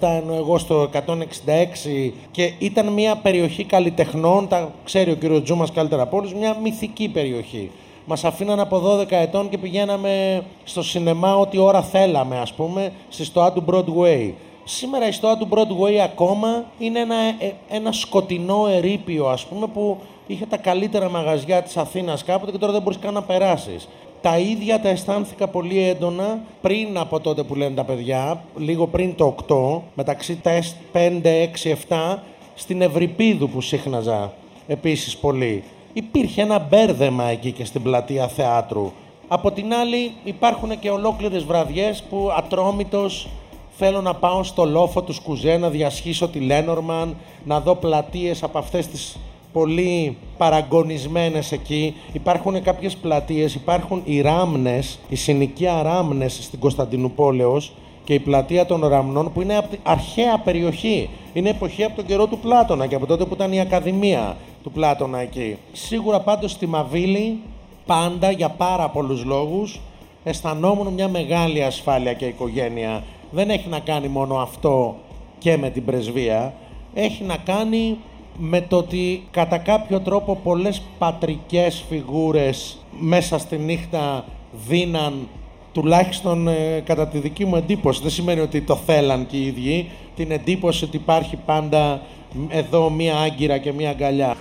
ενώ 0.00 0.34
εγώ 0.34 0.58
στο 0.58 0.90
166 0.92 2.10
και 2.30 2.52
ήταν 2.58 2.86
μια 2.86 3.16
περιοχή 3.16 3.64
καλλιτεχνών, 3.64 4.48
τα 4.48 4.72
ξέρει 4.84 5.10
ο 5.10 5.14
κύριος 5.14 5.42
Τζούμας 5.42 5.72
καλύτερα 5.72 6.02
από 6.02 6.16
όλους, 6.16 6.34
μια 6.34 6.56
μυθική 6.62 7.08
περιοχή. 7.08 7.70
Μας 8.04 8.24
αφήναν 8.24 8.60
από 8.60 8.78
12 8.78 9.06
ετών 9.10 9.48
και 9.48 9.58
πηγαίναμε 9.58 10.42
στο 10.64 10.82
σινεμά 10.82 11.36
ό,τι 11.36 11.58
ώρα 11.58 11.82
θέλαμε, 11.82 12.38
ας 12.38 12.52
πούμε, 12.52 12.92
στη 13.08 13.24
στοά 13.24 13.52
του 13.52 13.64
Broadway. 13.66 14.32
Σήμερα 14.64 15.08
η 15.08 15.12
στοά 15.12 15.36
του 15.36 15.48
Broadway 15.50 15.96
ακόμα 16.04 16.64
είναι 16.78 16.98
ένα, 16.98 17.14
ε, 17.14 17.52
ένα 17.68 17.92
σκοτεινό 17.92 18.66
ερείπιο, 18.66 19.26
ας 19.26 19.46
πούμε, 19.46 19.66
που 19.66 19.98
είχε 20.26 20.46
τα 20.46 20.56
καλύτερα 20.56 21.10
μαγαζιά 21.10 21.62
της 21.62 21.76
Αθήνας 21.76 22.24
κάποτε 22.24 22.50
και 22.50 22.58
τώρα 22.58 22.72
δεν 22.72 22.82
μπορείς 22.82 22.98
καν 22.98 23.14
να 23.14 23.22
περάσεις. 23.22 23.88
Τα 24.22 24.38
ίδια 24.38 24.80
τα 24.80 24.88
αισθάνθηκα 24.88 25.48
πολύ 25.48 25.78
έντονα 25.78 26.40
πριν 26.60 26.98
από 26.98 27.20
τότε 27.20 27.42
που 27.42 27.54
λένε 27.54 27.74
τα 27.74 27.84
παιδιά, 27.84 28.44
λίγο 28.56 28.86
πριν 28.86 29.14
το 29.14 29.34
8, 29.48 29.80
μεταξύ 29.94 30.36
τα 30.36 30.62
5, 30.92 31.20
6, 31.64 31.74
7, 31.88 32.18
στην 32.54 32.82
Ευρυπίδου 32.82 33.48
που 33.48 33.60
σύχναζα 33.60 34.32
επίσης 34.66 35.16
πολύ. 35.16 35.64
Υπήρχε 35.92 36.42
ένα 36.42 36.58
μπέρδεμα 36.58 37.24
εκεί 37.24 37.52
και 37.52 37.64
στην 37.64 37.82
πλατεία 37.82 38.28
θεάτρου. 38.28 38.92
Από 39.28 39.52
την 39.52 39.74
άλλη 39.74 40.12
υπάρχουν 40.24 40.78
και 40.78 40.90
ολόκληρες 40.90 41.44
βραδιές 41.44 42.02
που 42.10 42.30
ατρόμητος 42.36 43.28
θέλω 43.76 44.00
να 44.00 44.14
πάω 44.14 44.42
στο 44.42 44.64
λόφο 44.64 45.02
τους 45.02 45.16
Σκουζέ, 45.16 45.56
να 45.56 45.68
διασχίσω 45.68 46.28
τη 46.28 46.38
Λένορμαν, 46.38 47.16
να 47.44 47.60
δω 47.60 47.74
πλατείες 47.74 48.42
από 48.42 48.58
αυτές 48.58 48.86
τις 48.86 49.16
πολύ 49.52 50.16
παραγωνισμένες 50.38 51.52
εκεί. 51.52 51.94
Υπάρχουν 52.12 52.62
κάποιες 52.62 52.96
πλατείες, 52.96 53.54
υπάρχουν 53.54 54.02
οι 54.04 54.20
Ράμνες, 54.20 54.98
η 55.08 55.16
συνοικία 55.16 55.82
Ράμνες 55.82 56.38
στην 56.42 56.58
Κωνσταντινούπολεως 56.58 57.72
και 58.04 58.14
η 58.14 58.18
πλατεία 58.18 58.66
των 58.66 58.86
Ραμνών 58.86 59.32
που 59.32 59.40
είναι 59.40 59.60
αρχαία 59.82 60.38
περιοχή. 60.38 61.08
Είναι 61.32 61.48
εποχή 61.48 61.84
από 61.84 61.96
τον 61.96 62.06
καιρό 62.06 62.26
του 62.26 62.38
Πλάτωνα 62.38 62.86
και 62.86 62.94
από 62.94 63.06
τότε 63.06 63.24
που 63.24 63.34
ήταν 63.34 63.52
η 63.52 63.60
Ακαδημία 63.60 64.36
του 64.62 64.70
Πλάτωνα 64.70 65.18
εκεί. 65.18 65.56
Σίγουρα 65.72 66.20
πάντως 66.20 66.50
στη 66.50 66.66
Μαβίλη 66.66 67.38
πάντα 67.86 68.30
για 68.30 68.48
πάρα 68.48 68.88
πολλούς 68.88 69.24
λόγους 69.24 69.80
αισθανόμουν 70.24 70.92
μια 70.92 71.08
μεγάλη 71.08 71.64
ασφάλεια 71.64 72.12
και 72.12 72.26
οικογένεια. 72.26 73.02
Δεν 73.30 73.50
έχει 73.50 73.68
να 73.68 73.78
κάνει 73.78 74.08
μόνο 74.08 74.36
αυτό 74.36 74.96
και 75.38 75.56
με 75.56 75.70
την 75.70 75.84
πρεσβεία. 75.84 76.54
Έχει 76.94 77.24
να 77.24 77.36
κάνει 77.36 77.98
με 78.38 78.60
το 78.60 78.76
ότι 78.76 79.22
κατά 79.30 79.58
κάποιο 79.58 80.00
τρόπο 80.00 80.36
πολλές 80.42 80.82
πατρικές 80.98 81.84
φιγούρες 81.88 82.78
μέσα 82.98 83.38
στη 83.38 83.56
νύχτα 83.58 84.24
δίναν 84.68 85.28
τουλάχιστον 85.72 86.48
ε, 86.48 86.82
κατά 86.84 87.08
τη 87.08 87.18
δική 87.18 87.44
μου 87.44 87.56
εντύπωση, 87.56 88.02
δεν 88.02 88.10
σημαίνει 88.10 88.40
ότι 88.40 88.60
το 88.60 88.76
θέλαν 88.76 89.26
και 89.26 89.36
οι 89.36 89.46
ίδιοι, 89.46 89.88
την 90.16 90.30
εντύπωση 90.30 90.84
ότι 90.84 90.96
υπάρχει 90.96 91.36
πάντα 91.36 92.00
εδώ 92.48 92.90
μία 92.90 93.16
άγκυρα 93.16 93.58
και 93.58 93.72
μία 93.72 93.90
αγκαλιά. 93.90 94.36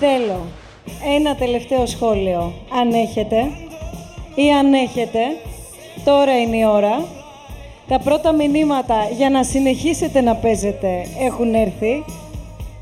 Θέλω 0.00 0.40
ένα 1.16 1.34
τελευταίο 1.34 1.86
σχόλιο, 1.86 2.52
αν 2.80 2.92
έχετε, 2.92 3.36
ή 4.34 4.52
αν 4.52 4.74
έχετε, 4.74 5.18
τώρα 6.04 6.40
είναι 6.40 6.56
η 6.56 6.64
ώρα, 6.64 7.04
τα 7.88 7.98
πρώτα 7.98 8.32
μηνύματα 8.32 9.08
για 9.16 9.30
να 9.30 9.42
συνεχίσετε 9.42 10.20
να 10.20 10.34
παίζετε 10.34 11.06
έχουν 11.18 11.54
έρθει. 11.54 12.04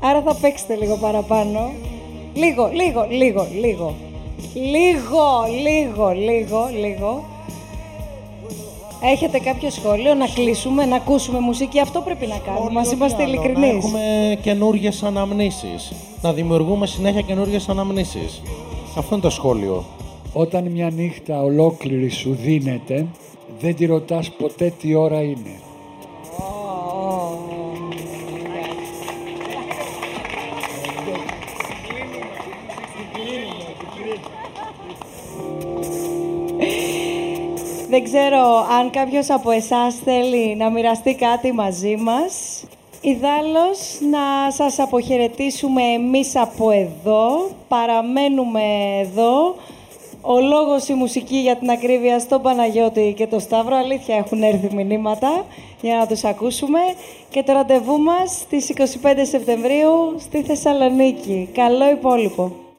Άρα 0.03 0.21
θα 0.21 0.35
παίξετε 0.35 0.75
λίγο 0.75 0.95
παραπάνω. 0.95 1.71
Λίγο, 2.33 2.69
λίγο, 2.73 3.07
λίγο, 3.09 3.47
λίγο. 3.61 3.95
Λίγο, 4.53 5.45
λίγο, 5.63 6.09
λίγο, 6.09 6.69
λίγο. 6.79 7.23
Έχετε 9.03 9.39
κάποιο 9.39 9.69
σχόλιο, 9.69 10.13
να 10.13 10.27
κλείσουμε, 10.27 10.85
να 10.85 10.95
ακούσουμε 10.95 11.39
μουσική; 11.39 11.79
Αυτό 11.79 12.01
πρέπει 12.01 12.25
να 12.27 12.37
κάνουμε. 12.37 12.71
Μας 12.71 12.91
είμαστε 12.91 13.23
ειλικρινεί. 13.23 13.59
Να 13.59 13.65
έχουμε 13.67 14.37
καινούργιες 14.41 15.03
αναμνήσεις. 15.03 15.91
Να 16.21 16.33
δημιουργούμε 16.33 16.87
συνέχεια 16.87 17.21
καινούργιες 17.21 17.69
αναμνήσεις. 17.69 18.41
Αυτό 18.97 19.13
είναι 19.15 19.23
το 19.23 19.29
σχόλιο. 19.29 19.83
Όταν 20.33 20.67
μια 20.67 20.89
νύχτα 20.89 21.41
ολόκληρη 21.41 22.09
σου 22.09 22.37
δίνεται, 22.41 23.05
δεν 23.61 23.75
τη 23.75 23.85
ρωτάς 23.85 24.31
ποτέ 24.31 24.73
τι 24.81 24.95
ώρα 24.95 25.21
είναι. 25.21 25.59
Δεν 37.89 38.03
ξέρω 38.03 38.65
αν 38.79 38.89
κάποιος 38.89 39.29
από 39.29 39.51
εσάς 39.51 39.95
θέλει 39.95 40.55
να 40.55 40.69
μοιραστεί 40.69 41.15
κάτι 41.15 41.51
μαζί 41.51 41.95
μας. 41.95 42.63
Ιδάλλως 43.01 43.97
να 44.11 44.51
σας 44.51 44.79
αποχαιρετήσουμε 44.79 45.81
εμείς 45.81 46.35
από 46.35 46.71
εδώ. 46.71 47.49
Παραμένουμε 47.67 48.61
εδώ. 49.01 49.55
Ο 50.23 50.39
λόγος, 50.39 50.87
η 50.87 50.93
μουσική 50.93 51.35
για 51.35 51.55
την 51.55 51.69
ακρίβεια 51.69 52.19
στον 52.19 52.41
Παναγιώτη 52.41 53.13
και 53.17 53.27
το 53.27 53.39
Σταύρο. 53.39 53.75
Αλήθεια 53.75 54.15
έχουν 54.15 54.43
έρθει 54.43 54.75
μηνύματα 54.75 55.45
για 55.81 55.97
να 55.97 56.07
τους 56.07 56.23
ακούσουμε. 56.23 56.79
Και 57.29 57.43
το 57.43 57.53
ραντεβού 57.53 57.97
μας 57.99 58.31
στις 58.31 58.69
25 58.69 59.25
Σεπτεμβρίου 59.25 60.15
στη 60.19 60.41
Θεσσαλονίκη. 60.41 61.49
Καλό 61.53 61.89
υπόλοιπο. 61.89 62.70